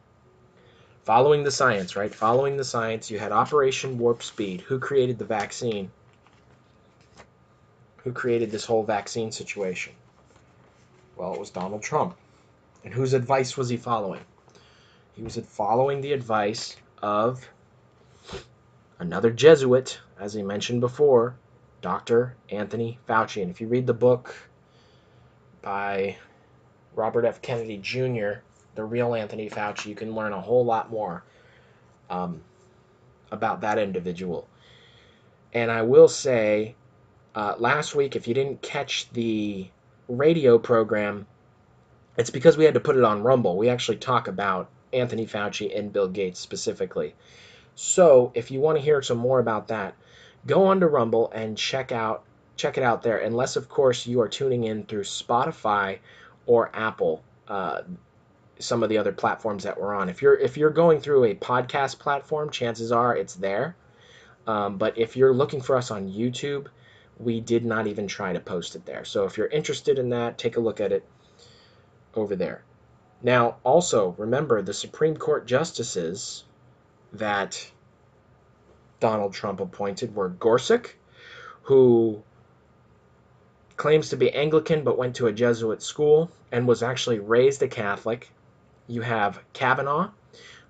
Following 1.02 1.44
the 1.44 1.50
science, 1.50 1.94
right? 1.94 2.14
Following 2.14 2.56
the 2.56 2.64
science, 2.64 3.10
you 3.10 3.18
had 3.18 3.30
Operation 3.30 3.98
Warp 3.98 4.22
Speed. 4.22 4.62
Who 4.62 4.78
created 4.78 5.18
the 5.18 5.26
vaccine? 5.26 5.90
Who 7.98 8.12
created 8.12 8.50
this 8.50 8.64
whole 8.64 8.82
vaccine 8.82 9.30
situation? 9.30 9.92
Well, 11.16 11.34
it 11.34 11.40
was 11.40 11.50
Donald 11.50 11.82
Trump. 11.82 12.16
And 12.82 12.94
whose 12.94 13.12
advice 13.12 13.58
was 13.58 13.68
he 13.68 13.76
following? 13.76 14.22
He 15.14 15.22
was 15.22 15.36
following 15.36 16.00
the 16.00 16.12
advice 16.12 16.76
of 17.00 17.48
another 18.98 19.30
Jesuit, 19.30 20.00
as 20.18 20.36
I 20.36 20.42
mentioned 20.42 20.80
before, 20.80 21.36
Dr. 21.80 22.34
Anthony 22.50 22.98
Fauci. 23.08 23.40
And 23.40 23.50
if 23.50 23.60
you 23.60 23.68
read 23.68 23.86
the 23.86 23.94
book 23.94 24.34
by 25.62 26.16
Robert 26.96 27.24
F. 27.24 27.40
Kennedy 27.42 27.76
Jr., 27.76 28.40
The 28.74 28.84
Real 28.84 29.14
Anthony 29.14 29.48
Fauci, 29.48 29.86
you 29.86 29.94
can 29.94 30.16
learn 30.16 30.32
a 30.32 30.40
whole 30.40 30.64
lot 30.64 30.90
more 30.90 31.22
um, 32.10 32.42
about 33.30 33.60
that 33.60 33.78
individual. 33.78 34.48
And 35.52 35.70
I 35.70 35.82
will 35.82 36.08
say, 36.08 36.74
uh, 37.36 37.54
last 37.58 37.94
week, 37.94 38.16
if 38.16 38.26
you 38.26 38.34
didn't 38.34 38.62
catch 38.62 39.08
the 39.10 39.68
radio 40.08 40.58
program, 40.58 41.28
it's 42.16 42.30
because 42.30 42.56
we 42.56 42.64
had 42.64 42.74
to 42.74 42.80
put 42.80 42.96
it 42.96 43.04
on 43.04 43.22
Rumble. 43.22 43.56
We 43.56 43.68
actually 43.68 43.98
talk 43.98 44.26
about 44.26 44.68
Anthony 44.94 45.26
Fauci 45.26 45.76
and 45.76 45.92
Bill 45.92 46.08
Gates 46.08 46.40
specifically. 46.40 47.14
So 47.74 48.30
if 48.34 48.50
you 48.50 48.60
want 48.60 48.78
to 48.78 48.84
hear 48.84 49.02
some 49.02 49.18
more 49.18 49.40
about 49.40 49.68
that, 49.68 49.94
go 50.46 50.66
on 50.66 50.80
to 50.80 50.86
Rumble 50.86 51.30
and 51.32 51.58
check 51.58 51.92
out 51.92 52.24
check 52.56 52.78
it 52.78 52.84
out 52.84 53.02
there. 53.02 53.18
Unless 53.18 53.56
of 53.56 53.68
course 53.68 54.06
you 54.06 54.20
are 54.20 54.28
tuning 54.28 54.64
in 54.64 54.84
through 54.84 55.02
Spotify 55.02 55.98
or 56.46 56.70
Apple, 56.72 57.22
uh, 57.48 57.82
some 58.58 58.82
of 58.82 58.88
the 58.88 58.98
other 58.98 59.12
platforms 59.12 59.64
that 59.64 59.80
we're 59.80 59.94
on. 59.94 60.08
If 60.08 60.22
you're 60.22 60.38
if 60.38 60.56
you're 60.56 60.70
going 60.70 61.00
through 61.00 61.24
a 61.24 61.34
podcast 61.34 61.98
platform, 61.98 62.50
chances 62.50 62.92
are 62.92 63.16
it's 63.16 63.34
there. 63.34 63.76
Um, 64.46 64.76
but 64.76 64.98
if 64.98 65.16
you're 65.16 65.32
looking 65.32 65.60
for 65.60 65.76
us 65.76 65.90
on 65.90 66.10
YouTube, 66.10 66.66
we 67.18 67.40
did 67.40 67.64
not 67.64 67.86
even 67.86 68.06
try 68.06 68.32
to 68.32 68.40
post 68.40 68.76
it 68.76 68.84
there. 68.84 69.04
So 69.04 69.24
if 69.24 69.38
you're 69.38 69.46
interested 69.46 69.98
in 69.98 70.10
that, 70.10 70.38
take 70.38 70.56
a 70.56 70.60
look 70.60 70.80
at 70.80 70.92
it 70.92 71.04
over 72.14 72.36
there. 72.36 72.62
Now, 73.24 73.56
also 73.64 74.14
remember 74.18 74.60
the 74.60 74.74
Supreme 74.74 75.16
Court 75.16 75.46
justices 75.46 76.44
that 77.14 77.70
Donald 79.00 79.32
Trump 79.32 79.60
appointed 79.60 80.14
were 80.14 80.28
Gorsuch, 80.28 80.94
who 81.62 82.22
claims 83.78 84.10
to 84.10 84.18
be 84.18 84.30
Anglican 84.30 84.84
but 84.84 84.98
went 84.98 85.16
to 85.16 85.26
a 85.26 85.32
Jesuit 85.32 85.82
school 85.82 86.30
and 86.52 86.68
was 86.68 86.82
actually 86.82 87.18
raised 87.18 87.62
a 87.62 87.68
Catholic. 87.68 88.30
You 88.88 89.00
have 89.00 89.40
Kavanaugh, 89.54 90.10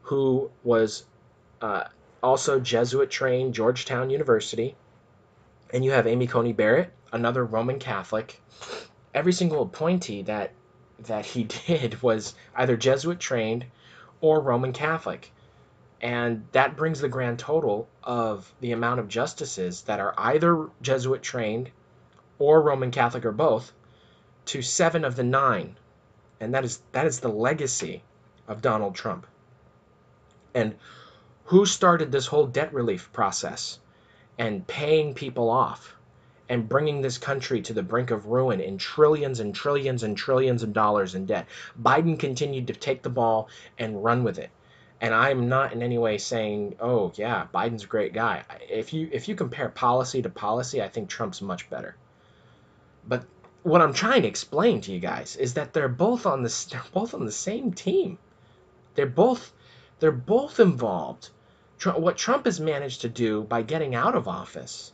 who 0.02 0.48
was 0.62 1.04
uh, 1.60 1.88
also 2.22 2.60
Jesuit 2.60 3.10
trained, 3.10 3.52
Georgetown 3.52 4.10
University. 4.10 4.76
And 5.72 5.84
you 5.84 5.90
have 5.90 6.06
Amy 6.06 6.28
Coney 6.28 6.52
Barrett, 6.52 6.92
another 7.12 7.44
Roman 7.44 7.80
Catholic. 7.80 8.40
Every 9.12 9.32
single 9.32 9.62
appointee 9.62 10.22
that 10.22 10.52
that 11.00 11.26
he 11.26 11.44
did 11.66 12.02
was 12.02 12.34
either 12.54 12.76
Jesuit 12.76 13.20
trained 13.20 13.66
or 14.20 14.40
Roman 14.40 14.72
Catholic. 14.72 15.30
And 16.00 16.46
that 16.52 16.76
brings 16.76 17.00
the 17.00 17.08
grand 17.08 17.38
total 17.38 17.88
of 18.02 18.52
the 18.60 18.72
amount 18.72 19.00
of 19.00 19.08
justices 19.08 19.82
that 19.82 20.00
are 20.00 20.14
either 20.18 20.68
Jesuit 20.82 21.22
trained 21.22 21.70
or 22.38 22.60
Roman 22.60 22.90
Catholic 22.90 23.24
or 23.24 23.32
both 23.32 23.72
to 24.46 24.60
seven 24.60 25.04
of 25.04 25.16
the 25.16 25.24
nine. 25.24 25.76
And 26.40 26.54
that 26.54 26.64
is 26.64 26.82
that 26.92 27.06
is 27.06 27.20
the 27.20 27.28
legacy 27.28 28.02
of 28.46 28.60
Donald 28.60 28.94
Trump. 28.94 29.26
And 30.54 30.74
who 31.46 31.66
started 31.66 32.12
this 32.12 32.26
whole 32.26 32.46
debt 32.46 32.72
relief 32.72 33.12
process 33.12 33.78
and 34.38 34.66
paying 34.66 35.14
people 35.14 35.48
off? 35.48 35.96
And 36.54 36.68
bringing 36.68 37.00
this 37.00 37.18
country 37.18 37.60
to 37.60 37.72
the 37.72 37.82
brink 37.82 38.12
of 38.12 38.26
ruin 38.26 38.60
in 38.60 38.78
trillions 38.78 39.40
and 39.40 39.52
trillions 39.52 40.04
and 40.04 40.16
trillions 40.16 40.62
of 40.62 40.72
dollars 40.72 41.16
in 41.16 41.26
debt. 41.26 41.48
Biden 41.82 42.16
continued 42.16 42.68
to 42.68 42.72
take 42.72 43.02
the 43.02 43.10
ball 43.10 43.48
and 43.76 44.04
run 44.04 44.22
with 44.22 44.38
it. 44.38 44.50
And 45.00 45.12
I'm 45.12 45.48
not 45.48 45.72
in 45.72 45.82
any 45.82 45.98
way 45.98 46.16
saying, 46.16 46.76
"Oh, 46.78 47.12
yeah, 47.16 47.48
Biden's 47.52 47.82
a 47.82 47.88
great 47.88 48.12
guy." 48.12 48.44
If 48.70 48.92
you 48.92 49.08
if 49.10 49.28
you 49.28 49.34
compare 49.34 49.68
policy 49.68 50.22
to 50.22 50.30
policy, 50.30 50.80
I 50.80 50.88
think 50.88 51.08
Trump's 51.08 51.42
much 51.42 51.68
better. 51.68 51.96
But 53.04 53.24
what 53.64 53.82
I'm 53.82 53.92
trying 53.92 54.22
to 54.22 54.28
explain 54.28 54.80
to 54.82 54.92
you 54.92 55.00
guys 55.00 55.34
is 55.34 55.54
that 55.54 55.72
they're 55.72 55.88
both 55.88 56.24
on 56.24 56.44
the 56.44 56.66
they're 56.70 56.92
both 56.92 57.14
on 57.14 57.26
the 57.26 57.32
same 57.32 57.72
team. 57.72 58.16
They're 58.94 59.06
both 59.06 59.52
they're 59.98 60.12
both 60.12 60.60
involved. 60.60 61.30
What 61.84 62.16
Trump 62.16 62.44
has 62.44 62.60
managed 62.60 63.00
to 63.00 63.08
do 63.08 63.42
by 63.42 63.62
getting 63.62 63.96
out 63.96 64.14
of 64.14 64.28
office 64.28 64.92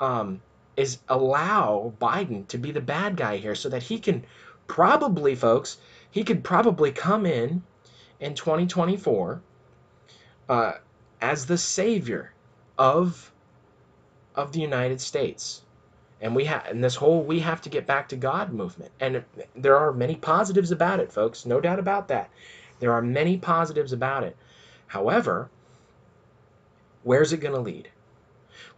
um, 0.00 0.42
is 0.80 0.98
allow 1.08 1.92
Biden 2.00 2.48
to 2.48 2.56
be 2.56 2.72
the 2.72 2.80
bad 2.80 3.14
guy 3.14 3.36
here 3.36 3.54
so 3.54 3.68
that 3.68 3.82
he 3.82 3.98
can 3.98 4.24
probably, 4.66 5.34
folks, 5.34 5.76
he 6.10 6.24
could 6.24 6.42
probably 6.42 6.90
come 6.90 7.26
in 7.26 7.62
in 8.18 8.34
2024 8.34 9.42
uh, 10.48 10.72
as 11.20 11.46
the 11.46 11.58
savior 11.58 12.32
of 12.78 13.30
of 14.34 14.52
the 14.52 14.60
United 14.60 15.00
States. 15.02 15.60
And 16.22 16.34
we 16.34 16.46
have 16.46 16.66
and 16.66 16.82
this 16.82 16.94
whole 16.94 17.22
we 17.22 17.40
have 17.40 17.60
to 17.62 17.68
get 17.68 17.86
back 17.86 18.08
to 18.08 18.16
God 18.16 18.52
movement. 18.52 18.90
And 19.00 19.22
there 19.54 19.76
are 19.76 19.92
many 19.92 20.16
positives 20.16 20.70
about 20.70 21.00
it, 21.00 21.12
folks. 21.12 21.44
No 21.44 21.60
doubt 21.60 21.78
about 21.78 22.08
that. 22.08 22.30
There 22.78 22.92
are 22.92 23.02
many 23.02 23.36
positives 23.36 23.92
about 23.92 24.24
it. 24.24 24.36
However, 24.86 25.50
where's 27.02 27.34
it 27.34 27.40
going 27.40 27.54
to 27.54 27.60
lead? 27.60 27.90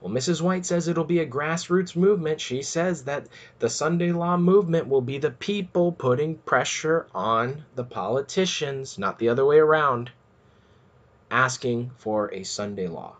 Well, 0.00 0.12
Mrs. 0.12 0.40
White 0.40 0.66
says 0.66 0.88
it'll 0.88 1.04
be 1.04 1.20
a 1.20 1.26
grassroots 1.26 1.96
movement. 1.96 2.40
She 2.40 2.62
says 2.62 3.04
that 3.04 3.26
the 3.58 3.68
Sunday 3.68 4.12
law 4.12 4.36
movement 4.36 4.88
will 4.88 5.00
be 5.00 5.18
the 5.18 5.30
people 5.30 5.92
putting 5.92 6.36
pressure 6.38 7.06
on 7.14 7.64
the 7.74 7.84
politicians, 7.84 8.98
not 8.98 9.18
the 9.18 9.28
other 9.28 9.44
way 9.44 9.58
around, 9.58 10.10
asking 11.30 11.90
for 11.96 12.32
a 12.32 12.42
Sunday 12.42 12.88
law. 12.88 13.16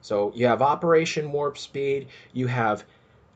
So 0.00 0.32
you 0.34 0.46
have 0.46 0.62
Operation 0.62 1.32
Warp 1.32 1.58
Speed, 1.58 2.08
you 2.32 2.46
have 2.46 2.84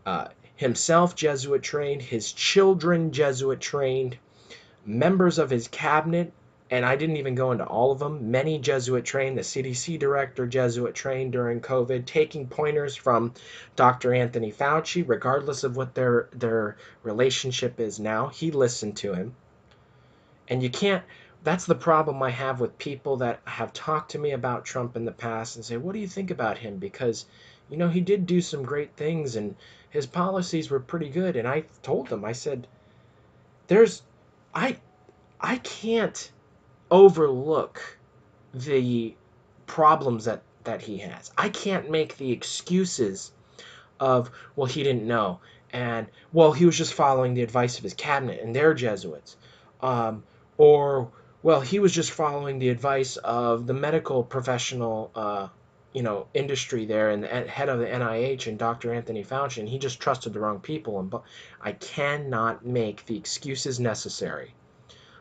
uh, 0.07 0.29
himself 0.57 1.17
Jesuit 1.17 1.63
trained, 1.63 2.03
his 2.03 2.33
children 2.33 3.13
Jesuit 3.13 3.61
trained, 3.61 4.17
members 4.85 5.39
of 5.39 5.51
his 5.51 5.69
cabinet 5.69 6.33
and 6.73 6.87
I 6.87 6.95
didn't 6.95 7.17
even 7.17 7.35
go 7.35 7.51
into 7.51 7.65
all 7.65 7.91
of 7.91 7.99
them. 7.99 8.31
Many 8.31 8.61
Jesuit 8.61 9.05
trained, 9.05 9.37
the 9.37 9.43
CDC 9.43 9.99
director 9.99 10.47
Jesuit 10.47 10.95
trained 10.95 11.33
during 11.33 11.61
COVID, 11.61 12.07
taking 12.07 12.47
pointers 12.47 12.95
from 12.95 13.35
Dr. 13.75 14.15
Anthony 14.15 14.53
Fauci, 14.53 15.03
regardless 15.07 15.65
of 15.65 15.77
what 15.77 15.95
their 15.95 16.29
their 16.33 16.77
relationship 17.03 17.81
is 17.81 17.99
now. 17.99 18.29
He 18.29 18.53
listened 18.53 18.97
to 18.99 19.15
him. 19.15 19.35
And 20.49 20.63
you 20.63 20.71
can't 20.71 21.03
that's 21.43 21.65
the 21.65 21.75
problem 21.75 22.23
I 22.23 22.31
have 22.31 22.61
with 22.61 22.79
people 22.79 23.17
that 23.17 23.41
have 23.47 23.73
talked 23.73 24.13
to 24.13 24.19
me 24.19 24.31
about 24.31 24.65
Trump 24.65 24.95
in 24.95 25.05
the 25.05 25.13
past 25.13 25.57
and 25.57 25.65
say, 25.65 25.77
"What 25.77 25.95
do 25.95 25.99
you 25.99 26.07
think 26.07 26.31
about 26.31 26.59
him?" 26.59 26.77
because 26.79 27.27
you 27.69 27.77
know, 27.77 27.89
he 27.89 28.01
did 28.01 28.27
do 28.27 28.41
some 28.41 28.63
great 28.63 28.95
things 28.95 29.35
and 29.35 29.57
his 29.89 30.07
policies 30.07 30.71
were 30.71 30.79
pretty 30.79 31.09
good 31.09 31.35
and 31.35 31.49
I 31.49 31.65
told 31.83 32.09
them 32.09 32.25
I 32.25 32.33
said 32.33 32.69
there's 33.67 34.03
I 34.55 34.77
I 35.41 35.57
can't 35.57 36.31
overlook 36.91 37.99
the 38.53 39.15
problems 39.67 40.25
that 40.25 40.43
that 40.65 40.83
he 40.83 40.99
has. 40.99 41.31
I 41.39 41.49
can't 41.49 41.91
make 41.91 42.17
the 42.17 42.33
excuses 42.33 43.33
of 43.99 44.31
well 44.57 44.67
he 44.67 44.83
didn't 44.83 45.07
know 45.07 45.41
and 45.73 46.07
well 46.33 46.53
he 46.53 46.67
was 46.67 46.77
just 46.77 46.95
following 46.95 47.35
the 47.35 47.43
advice 47.43 47.79
of 47.79 47.85
his 47.85 47.95
cabinet 47.95 48.41
and 48.43 48.55
they're 48.55 48.75
Jesuits, 48.75 49.37
um, 49.83 50.25
or 50.59 51.11
Well, 51.43 51.63
he 51.63 51.79
was 51.79 51.93
just 51.93 52.11
following 52.11 52.59
the 52.59 52.69
advice 52.69 53.17
of 53.17 53.67
the 53.67 53.73
medical 53.73 54.23
professional, 54.23 55.11
uh, 55.15 55.49
you 55.95 56.03
know, 56.03 56.27
industry 56.35 56.85
there 56.85 57.11
and 57.11 57.23
the 57.23 57.29
head 57.29 57.71
of 57.71 57.79
the 57.79 57.87
NIH 57.87 58.47
and 58.47 58.59
Dr. 58.59 58.93
Anthony 58.93 59.25
Fauci, 59.25 59.59
and 59.59 59.69
he 59.69 59.79
just 59.79 60.01
trusted 60.01 60.35
the 60.35 60.41
wrong 60.41 60.61
people. 60.61 61.01
And 61.01 61.15
I 61.63 61.73
cannot 61.73 62.67
make 62.67 63.07
the 63.07 63.17
excuses 63.17 63.81
necessary 63.81 64.53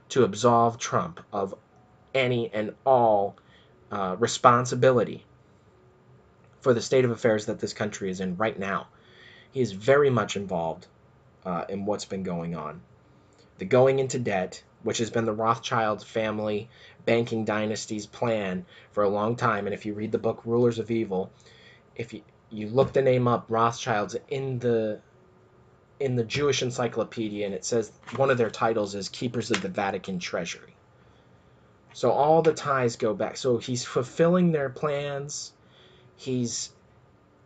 to 0.10 0.24
absolve 0.24 0.78
Trump 0.78 1.19
of 1.32 1.54
any 2.13 2.50
and 2.54 2.74
all 2.86 3.36
uh, 3.91 4.15
responsibility 4.19 5.26
for 6.62 6.74
the 6.74 6.82
state 6.82 7.06
of 7.06 7.12
affairs 7.12 7.45
that 7.45 7.60
this 7.60 7.74
country 7.74 8.10
is 8.10 8.19
in 8.19 8.36
right 8.38 8.58
now. 8.58 8.88
He 9.52 9.62
is 9.62 9.72
very 9.72 10.10
much 10.10 10.36
involved 10.36 10.88
uh, 11.45 11.65
in 11.69 11.86
what's 11.86 12.06
been 12.06 12.24
going 12.24 12.56
on. 12.56 12.82
The 13.58 13.65
going 13.65 14.00
into 14.00 14.19
debt, 14.19 14.62
which 14.84 15.00
has 15.00 15.10
been 15.10 15.26
the 15.26 15.34
Rothschild 15.34 16.06
family 16.06 16.69
banking 17.06 17.45
dynasty's 17.45 18.06
plan 18.06 18.65
for 18.91 19.04
a 19.04 19.10
long 19.10 19.36
time. 19.36 19.65
And 19.65 19.74
if 19.74 19.86
you 19.86 19.93
read 19.93 20.12
the 20.12 20.17
book 20.17 20.41
Rulers 20.45 20.80
of 20.80 20.91
Evil, 20.91 21.32
if 21.95 22.13
you, 22.13 22.22
you 22.50 22.67
look 22.67 22.93
the 22.93 23.02
name 23.02 23.28
up, 23.28 23.45
Rothschilds 23.50 24.15
in 24.30 24.60
the 24.60 25.00
in 26.00 26.16
the 26.16 26.24
Jewish 26.24 26.62
encyclopedia, 26.62 27.46
and 27.46 27.54
it 27.54 27.66
says 27.66 27.92
one 28.16 28.30
of 28.30 28.38
their 28.38 28.50
titles 28.50 28.96
is 28.96 29.10
Keepers 29.10 29.52
of 29.52 29.62
the 29.62 29.70
Vatican 29.70 30.20
Treasury. 30.20 30.76
So 31.94 32.12
all 32.12 32.42
the 32.42 32.54
ties 32.54 32.96
go 32.96 33.14
back. 33.14 33.36
So 33.36 33.58
he's 33.58 33.84
fulfilling 33.84 34.52
their 34.52 34.70
plans. 34.70 35.54
He's 36.16 36.72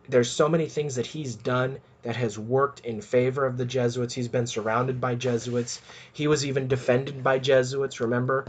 there's 0.08 0.30
so 0.30 0.48
many 0.48 0.68
things 0.68 0.96
that 0.96 1.06
he's 1.06 1.34
done 1.34 1.78
that 2.02 2.16
has 2.16 2.38
worked 2.38 2.80
in 2.80 3.00
favor 3.00 3.46
of 3.46 3.56
the 3.56 3.64
Jesuits. 3.64 4.12
He's 4.12 4.28
been 4.28 4.46
surrounded 4.46 5.00
by 5.00 5.14
Jesuits. 5.14 5.80
He 6.12 6.26
was 6.28 6.44
even 6.44 6.68
defended 6.68 7.22
by 7.22 7.38
Jesuits. 7.38 8.00
Remember 8.00 8.44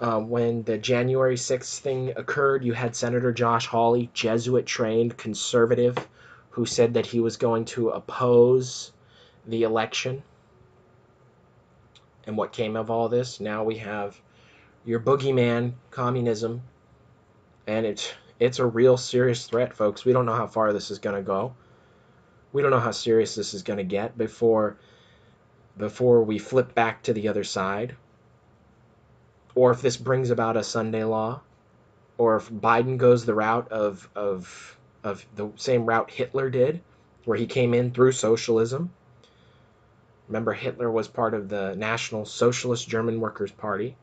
uh, 0.00 0.18
when 0.18 0.64
the 0.64 0.76
January 0.76 1.36
6th 1.36 1.78
thing 1.78 2.12
occurred, 2.16 2.64
you 2.64 2.72
had 2.72 2.96
Senator 2.96 3.32
Josh 3.32 3.66
Hawley, 3.66 4.10
Jesuit 4.12 4.66
trained 4.66 5.16
conservative, 5.16 5.96
who 6.50 6.66
said 6.66 6.94
that 6.94 7.06
he 7.06 7.20
was 7.20 7.36
going 7.36 7.64
to 7.66 7.90
oppose 7.90 8.90
the 9.46 9.62
election. 9.62 10.22
And 12.26 12.36
what 12.36 12.52
came 12.52 12.76
of 12.76 12.90
all 12.90 13.08
this? 13.08 13.40
Now 13.40 13.64
we 13.64 13.78
have 13.78 14.20
your 14.84 15.00
boogeyman, 15.00 15.74
communism, 15.90 16.62
and 17.66 17.86
it's 17.86 18.12
it's 18.38 18.58
a 18.58 18.66
real 18.66 18.96
serious 18.96 19.46
threat, 19.46 19.74
folks. 19.74 20.04
We 20.04 20.12
don't 20.12 20.26
know 20.26 20.34
how 20.34 20.46
far 20.46 20.72
this 20.72 20.90
is 20.90 20.98
going 20.98 21.16
to 21.16 21.22
go. 21.22 21.54
We 22.52 22.60
don't 22.60 22.70
know 22.70 22.80
how 22.80 22.90
serious 22.90 23.34
this 23.34 23.54
is 23.54 23.62
going 23.62 23.76
to 23.76 23.84
get 23.84 24.18
before 24.18 24.76
before 25.76 26.22
we 26.22 26.38
flip 26.38 26.74
back 26.74 27.02
to 27.04 27.12
the 27.12 27.28
other 27.28 27.44
side. 27.44 27.96
Or 29.54 29.70
if 29.70 29.82
this 29.82 29.96
brings 29.96 30.30
about 30.30 30.56
a 30.56 30.64
Sunday 30.64 31.04
law, 31.04 31.40
or 32.18 32.36
if 32.36 32.50
Biden 32.50 32.96
goes 32.98 33.24
the 33.24 33.34
route 33.34 33.70
of 33.70 34.08
of 34.14 34.78
of 35.04 35.24
the 35.34 35.50
same 35.56 35.86
route 35.86 36.10
Hitler 36.10 36.50
did, 36.50 36.80
where 37.24 37.36
he 37.38 37.46
came 37.46 37.74
in 37.74 37.92
through 37.92 38.12
socialism. 38.12 38.92
Remember, 40.28 40.52
Hitler 40.52 40.90
was 40.90 41.08
part 41.08 41.34
of 41.34 41.48
the 41.48 41.74
National 41.76 42.24
Socialist 42.24 42.88
German 42.88 43.20
Workers' 43.20 43.52
Party 43.52 43.96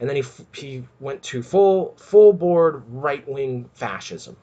and 0.00 0.08
then 0.08 0.16
he 0.16 0.24
he 0.54 0.84
went 1.00 1.22
to 1.24 1.42
full 1.42 1.94
full 1.96 2.32
board 2.32 2.82
right 2.88 3.26
wing 3.28 3.68
fascism. 3.74 4.36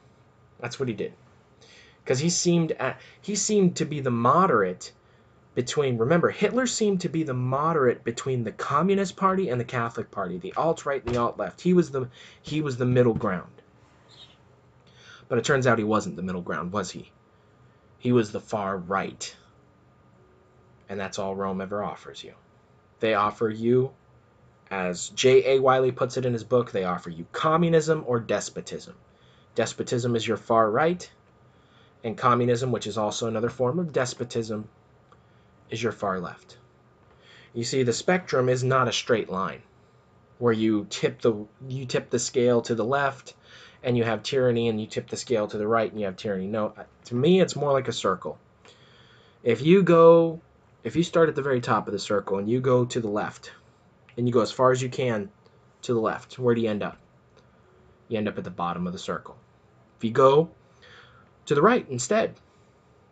That's 0.59 0.79
what 0.79 0.89
he 0.89 0.95
did, 0.95 1.13
because 2.03 2.19
he 2.19 2.29
seemed 2.29 2.73
at, 2.73 2.99
he 3.21 3.35
seemed 3.35 3.77
to 3.77 3.85
be 3.85 4.01
the 4.01 4.11
moderate 4.11 4.91
between. 5.53 5.97
Remember, 5.97 6.29
Hitler 6.29 6.67
seemed 6.67 7.01
to 7.01 7.09
be 7.09 7.23
the 7.23 7.33
moderate 7.33 8.03
between 8.03 8.43
the 8.43 8.51
Communist 8.51 9.15
Party 9.15 9.49
and 9.49 9.59
the 9.59 9.65
Catholic 9.65 10.11
Party, 10.11 10.37
the 10.37 10.53
alt 10.57 10.85
right 10.85 11.03
and 11.03 11.13
the 11.13 11.19
alt 11.19 11.37
left. 11.37 11.61
He 11.61 11.73
was 11.73 11.91
the 11.91 12.09
he 12.41 12.61
was 12.61 12.77
the 12.77 12.85
middle 12.85 13.13
ground. 13.13 13.51
But 15.27 15.39
it 15.39 15.45
turns 15.45 15.65
out 15.65 15.79
he 15.79 15.83
wasn't 15.83 16.17
the 16.17 16.21
middle 16.21 16.41
ground, 16.41 16.71
was 16.71 16.91
he? 16.91 17.11
He 17.97 18.11
was 18.11 18.31
the 18.31 18.39
far 18.39 18.77
right. 18.77 19.35
And 20.89 20.99
that's 20.99 21.19
all 21.19 21.35
Rome 21.35 21.61
ever 21.61 21.83
offers 21.83 22.23
you. 22.23 22.33
They 22.99 23.13
offer 23.13 23.49
you 23.49 23.91
as 24.71 25.09
J.A. 25.09 25.59
Wylie 25.59 25.91
puts 25.91 26.17
it 26.17 26.25
in 26.25 26.33
his 26.33 26.43
book, 26.43 26.71
they 26.71 26.83
offer 26.83 27.09
you 27.09 27.25
communism 27.31 28.03
or 28.07 28.19
despotism. 28.19 28.95
Despotism 29.53 30.15
is 30.15 30.27
your 30.27 30.37
far 30.37 30.69
right, 30.69 31.09
and 32.03 32.17
communism, 32.17 32.71
which 32.71 32.87
is 32.87 32.97
also 32.97 33.27
another 33.27 33.49
form 33.49 33.79
of 33.79 33.93
despotism, 33.93 34.67
is 35.69 35.81
your 35.81 35.91
far 35.91 36.19
left. 36.19 36.57
You 37.53 37.63
see, 37.63 37.83
the 37.83 37.93
spectrum 37.93 38.49
is 38.49 38.63
not 38.63 38.87
a 38.87 38.91
straight 38.91 39.29
line 39.29 39.61
where 40.39 40.53
you 40.53 40.85
tip 40.89 41.21
the 41.21 41.45
you 41.67 41.85
tip 41.85 42.09
the 42.09 42.19
scale 42.19 42.61
to 42.63 42.75
the 42.75 42.83
left 42.83 43.33
and 43.81 43.97
you 43.97 44.03
have 44.03 44.23
tyranny 44.23 44.67
and 44.67 44.81
you 44.81 44.87
tip 44.87 45.07
the 45.07 45.15
scale 45.15 45.47
to 45.47 45.57
the 45.57 45.67
right 45.67 45.89
and 45.89 45.99
you 45.99 46.05
have 46.05 46.17
tyranny. 46.17 46.47
No, 46.47 46.73
uh, 46.77 46.83
to 47.05 47.15
me 47.15 47.39
it's 47.39 47.55
more 47.55 47.71
like 47.71 47.87
a 47.87 47.93
circle. 47.93 48.37
If 49.43 49.61
you 49.61 49.83
go 49.83 50.41
if 50.85 50.95
you 50.95 51.03
start 51.03 51.27
at 51.29 51.35
the 51.35 51.41
very 51.41 51.59
top 51.59 51.87
of 51.87 51.93
the 51.93 51.99
circle 51.99 52.37
and 52.37 52.47
you 52.47 52.61
go 52.61 52.85
to 52.85 53.01
the 53.01 53.09
left, 53.09 53.51
and 54.17 54.27
you 54.27 54.33
go 54.33 54.41
as 54.41 54.51
far 54.51 54.71
as 54.71 54.81
you 54.81 54.87
can 54.87 55.29
to 55.81 55.93
the 55.93 55.99
left. 55.99 56.39
Where 56.39 56.55
do 56.55 56.61
you 56.61 56.69
end 56.69 56.83
up? 56.83 56.97
You 58.07 58.17
end 58.17 58.27
up 58.27 58.37
at 58.37 58.43
the 58.43 58.51
bottom 58.51 58.85
of 58.85 58.93
the 58.93 58.99
circle. 58.99 59.35
If 59.97 60.03
you 60.03 60.11
go 60.11 60.51
to 61.47 61.55
the 61.55 61.61
right 61.61 61.85
instead 61.89 62.35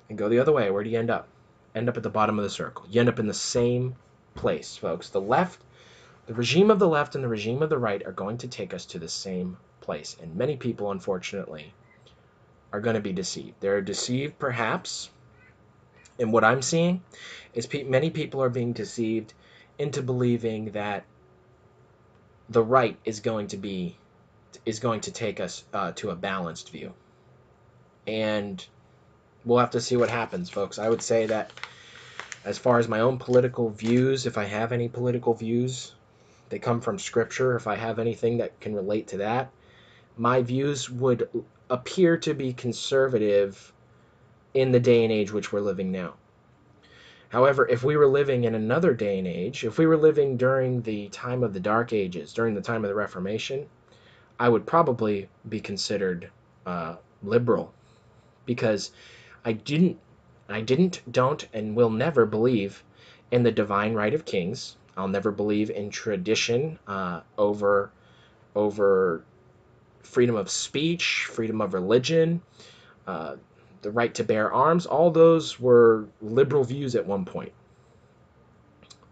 and 0.07 0.17
go 0.17 0.29
the 0.29 0.39
other 0.39 0.51
way, 0.51 0.69
where 0.69 0.83
do 0.83 0.89
you 0.91 0.99
end 0.99 1.09
up? 1.09 1.27
End 1.73 1.89
up 1.89 1.97
at 1.97 2.03
the 2.03 2.09
bottom 2.09 2.37
of 2.37 2.43
the 2.43 2.49
circle. 2.49 2.85
You 2.89 2.99
end 2.99 3.09
up 3.09 3.19
in 3.19 3.27
the 3.27 3.33
same 3.33 3.95
place, 4.35 4.77
folks. 4.77 5.09
The 5.09 5.19
left, 5.19 5.59
the 6.27 6.35
regime 6.35 6.69
of 6.69 6.77
the 6.77 6.87
left 6.87 7.15
and 7.15 7.23
the 7.23 7.27
regime 7.27 7.63
of 7.63 7.69
the 7.69 7.77
right 7.79 8.05
are 8.05 8.11
going 8.11 8.37
to 8.37 8.47
take 8.47 8.73
us 8.73 8.85
to 8.87 8.99
the 8.99 9.09
same 9.09 9.57
place. 9.81 10.15
And 10.21 10.35
many 10.35 10.57
people, 10.57 10.91
unfortunately, 10.91 11.73
are 12.71 12.81
going 12.81 12.95
to 12.95 13.01
be 13.01 13.13
deceived. 13.13 13.55
They're 13.59 13.81
deceived, 13.81 14.37
perhaps, 14.37 15.09
and 16.19 16.31
what 16.31 16.43
I'm 16.43 16.61
seeing 16.61 17.03
is 17.53 17.67
pe- 17.67 17.83
many 17.83 18.09
people 18.09 18.41
are 18.43 18.49
being 18.49 18.73
deceived 18.73 19.33
into 19.77 20.01
believing 20.01 20.71
that 20.71 21.05
the 22.49 22.63
right 22.63 22.97
is 23.05 23.19
going 23.19 23.47
to 23.47 23.57
be 23.57 23.97
is 24.65 24.79
going 24.79 25.01
to 25.01 25.11
take 25.11 25.39
us 25.39 25.63
uh, 25.73 25.91
to 25.93 26.11
a 26.11 26.15
balanced 26.15 26.71
view. 26.71 26.93
And 28.05 28.65
we'll 29.45 29.59
have 29.59 29.71
to 29.71 29.81
see 29.81 29.97
what 29.97 30.09
happens 30.09 30.49
folks. 30.49 30.79
I 30.79 30.89
would 30.89 31.01
say 31.01 31.25
that 31.27 31.51
as 32.45 32.57
far 32.57 32.79
as 32.79 32.87
my 32.87 32.99
own 32.99 33.17
political 33.19 33.69
views 33.69 34.25
if 34.25 34.37
i 34.37 34.43
have 34.43 34.71
any 34.71 34.89
political 34.89 35.33
views 35.33 35.95
they 36.49 36.59
come 36.59 36.81
from 36.81 36.99
scripture. 36.99 37.55
If 37.55 37.67
i 37.67 37.75
have 37.75 37.99
anything 37.99 38.37
that 38.37 38.59
can 38.59 38.75
relate 38.75 39.07
to 39.09 39.17
that 39.17 39.51
my 40.17 40.41
views 40.41 40.89
would 40.89 41.27
appear 41.69 42.17
to 42.17 42.33
be 42.33 42.53
conservative 42.53 43.72
in 44.53 44.71
the 44.71 44.79
day 44.79 45.03
and 45.03 45.11
age 45.11 45.31
which 45.31 45.51
we're 45.51 45.61
living 45.61 45.91
now 45.91 46.13
However, 47.33 47.67
if 47.67 47.83
we 47.83 47.97
were 47.97 48.05
living 48.05 48.43
in 48.43 48.53
another 48.53 48.93
day 48.93 49.17
and 49.17 49.27
age, 49.27 49.63
if 49.63 49.79
we 49.79 49.87
were 49.87 49.97
living 49.97 50.37
during 50.37 50.83
the 50.83 51.09
time 51.09 51.41
of 51.41 51.55
the 51.55 51.59
Dark 51.59 51.91
Ages, 51.91 52.31
during 52.31 52.53
the 52.53 52.61
time 52.61 52.85
of 52.85 52.89
the 52.89 52.95
Reformation, 52.95 53.67
I 54.39 54.49
would 54.49 54.67
probably 54.67 55.29
be 55.49 55.59
considered 55.59 56.29
uh, 56.67 56.97
liberal 57.23 57.73
because 58.45 58.91
I 59.43 59.53
didn't, 59.53 59.97
I 60.47 60.61
didn't, 60.61 61.01
don't, 61.11 61.47
and 61.53 61.75
will 61.75 61.89
never 61.89 62.27
believe 62.27 62.83
in 63.31 63.41
the 63.41 63.51
divine 63.51 63.95
right 63.95 64.13
of 64.13 64.25
kings. 64.25 64.77
I'll 64.95 65.07
never 65.07 65.31
believe 65.31 65.71
in 65.71 65.89
tradition 65.89 66.77
uh, 66.85 67.21
over, 67.35 67.89
over 68.53 69.23
freedom 70.03 70.35
of 70.35 70.51
speech, 70.51 71.25
freedom 71.31 71.61
of 71.61 71.73
religion. 71.73 72.43
Uh, 73.07 73.37
the 73.83 73.91
right 73.91 74.13
to 74.15 74.23
bear 74.23 74.51
arms, 74.51 74.85
all 74.85 75.11
those 75.11 75.59
were 75.59 76.07
liberal 76.21 76.63
views 76.63 76.95
at 76.95 77.05
one 77.05 77.25
point. 77.25 77.51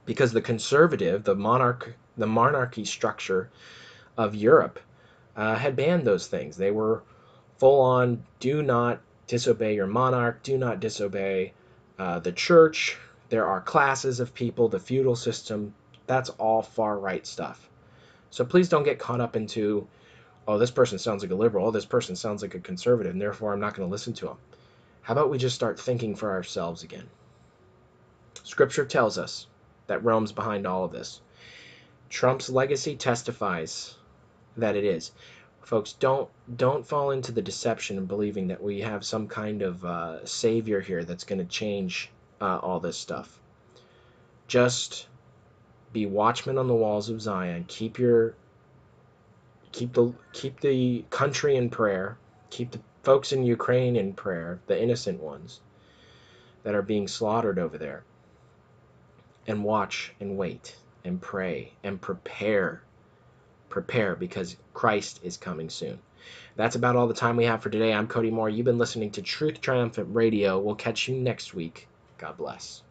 Because 0.05 0.32
the 0.32 0.41
conservative, 0.41 1.24
the 1.24 1.36
monarch, 1.36 1.93
the 2.17 2.28
monarchy 2.28 2.86
structure 2.86 3.49
of 4.17 4.36
Europe 4.36 4.80
uh, 5.36 5.55
had 5.55 5.76
banned 5.76 6.05
those 6.05 6.28
things. 6.28 6.57
They 6.57 6.72
were 6.72 7.03
full 7.57 7.82
on 7.82 8.24
do 8.39 8.63
not 8.63 9.01
disobey 9.28 9.76
your 9.76 9.88
monarch, 9.88 10.41
do 10.43 10.57
not 10.57 10.80
disobey 10.80 11.53
uh, 11.99 12.19
the 12.19 12.32
church. 12.32 12.97
There 13.30 13.45
are 13.45 13.61
classes 13.61 14.19
of 14.19 14.34
people, 14.34 14.67
the 14.67 14.80
feudal 14.80 15.15
system. 15.15 15.74
That's 16.07 16.30
all 16.32 16.61
far 16.61 16.97
right 16.97 17.26
stuff. 17.26 17.69
So 18.30 18.43
please 18.43 18.69
don't 18.69 18.84
get 18.84 18.99
caught 18.99 19.22
up 19.22 19.36
into, 19.36 19.88
oh, 20.47 20.57
this 20.57 20.72
person 20.72 20.97
sounds 20.97 21.22
like 21.22 21.32
a 21.32 21.36
liberal, 21.36 21.67
oh, 21.67 21.72
this 21.72 21.86
person 21.86 22.15
sounds 22.15 22.41
like 22.41 22.55
a 22.55 22.59
conservative, 22.59 23.11
and 23.13 23.22
therefore 23.22 23.53
I'm 23.53 23.59
not 23.59 23.76
going 23.76 23.88
to 23.88 23.91
listen 23.91 24.13
to 24.13 24.26
them. 24.26 24.38
How 25.01 25.13
about 25.13 25.29
we 25.29 25.37
just 25.37 25.55
start 25.55 25.79
thinking 25.79 26.15
for 26.15 26.31
ourselves 26.31 26.83
again? 26.83 27.09
Scripture 28.43 28.85
tells 28.85 29.17
us 29.17 29.47
that 29.87 30.03
Rome's 30.03 30.31
behind 30.31 30.67
all 30.67 30.83
of 30.83 30.91
this. 30.91 31.21
Trump's 32.09 32.49
legacy 32.49 32.95
testifies 32.95 33.95
that 34.57 34.75
it 34.75 34.83
is. 34.83 35.11
Folks, 35.61 35.93
don't 35.93 36.29
don't 36.57 36.85
fall 36.85 37.11
into 37.11 37.31
the 37.31 37.41
deception 37.41 37.97
of 37.97 38.07
believing 38.07 38.47
that 38.47 38.61
we 38.61 38.81
have 38.81 39.05
some 39.05 39.27
kind 39.27 39.61
of 39.61 39.85
uh, 39.85 40.25
savior 40.25 40.81
here 40.81 41.03
that's 41.03 41.23
going 41.23 41.39
to 41.39 41.45
change 41.45 42.09
uh, 42.41 42.57
all 42.57 42.79
this 42.79 42.97
stuff. 42.97 43.39
Just 44.47 45.07
be 45.93 46.05
watchmen 46.05 46.57
on 46.57 46.67
the 46.67 46.75
walls 46.75 47.09
of 47.09 47.21
Zion. 47.21 47.65
Keep 47.67 47.99
your 47.99 48.35
keep 49.71 49.93
the 49.93 50.13
keep 50.33 50.59
the 50.59 51.05
country 51.09 51.55
in 51.55 51.69
prayer. 51.69 52.17
Keep 52.49 52.71
the 52.71 52.79
folks 53.03 53.31
in 53.31 53.43
Ukraine 53.43 53.95
in 53.95 54.13
prayer, 54.13 54.59
the 54.67 54.81
innocent 54.81 55.19
ones 55.21 55.59
that 56.63 56.75
are 56.75 56.81
being 56.81 57.07
slaughtered 57.07 57.59
over 57.59 57.77
there. 57.77 58.03
And 59.47 59.63
watch 59.63 60.13
and 60.19 60.37
wait 60.37 60.75
and 61.03 61.19
pray 61.19 61.73
and 61.83 61.99
prepare. 61.99 62.83
Prepare 63.69 64.15
because 64.15 64.55
Christ 64.73 65.19
is 65.23 65.37
coming 65.37 65.69
soon. 65.69 65.99
That's 66.55 66.75
about 66.75 66.95
all 66.95 67.07
the 67.07 67.13
time 67.13 67.37
we 67.37 67.45
have 67.45 67.63
for 67.63 67.69
today. 67.69 67.93
I'm 67.93 68.07
Cody 68.07 68.29
Moore. 68.29 68.49
You've 68.49 68.65
been 68.65 68.77
listening 68.77 69.11
to 69.11 69.21
Truth 69.21 69.61
Triumphant 69.61 70.09
Radio. 70.13 70.59
We'll 70.59 70.75
catch 70.75 71.07
you 71.07 71.15
next 71.15 71.53
week. 71.53 71.87
God 72.19 72.37
bless. 72.37 72.83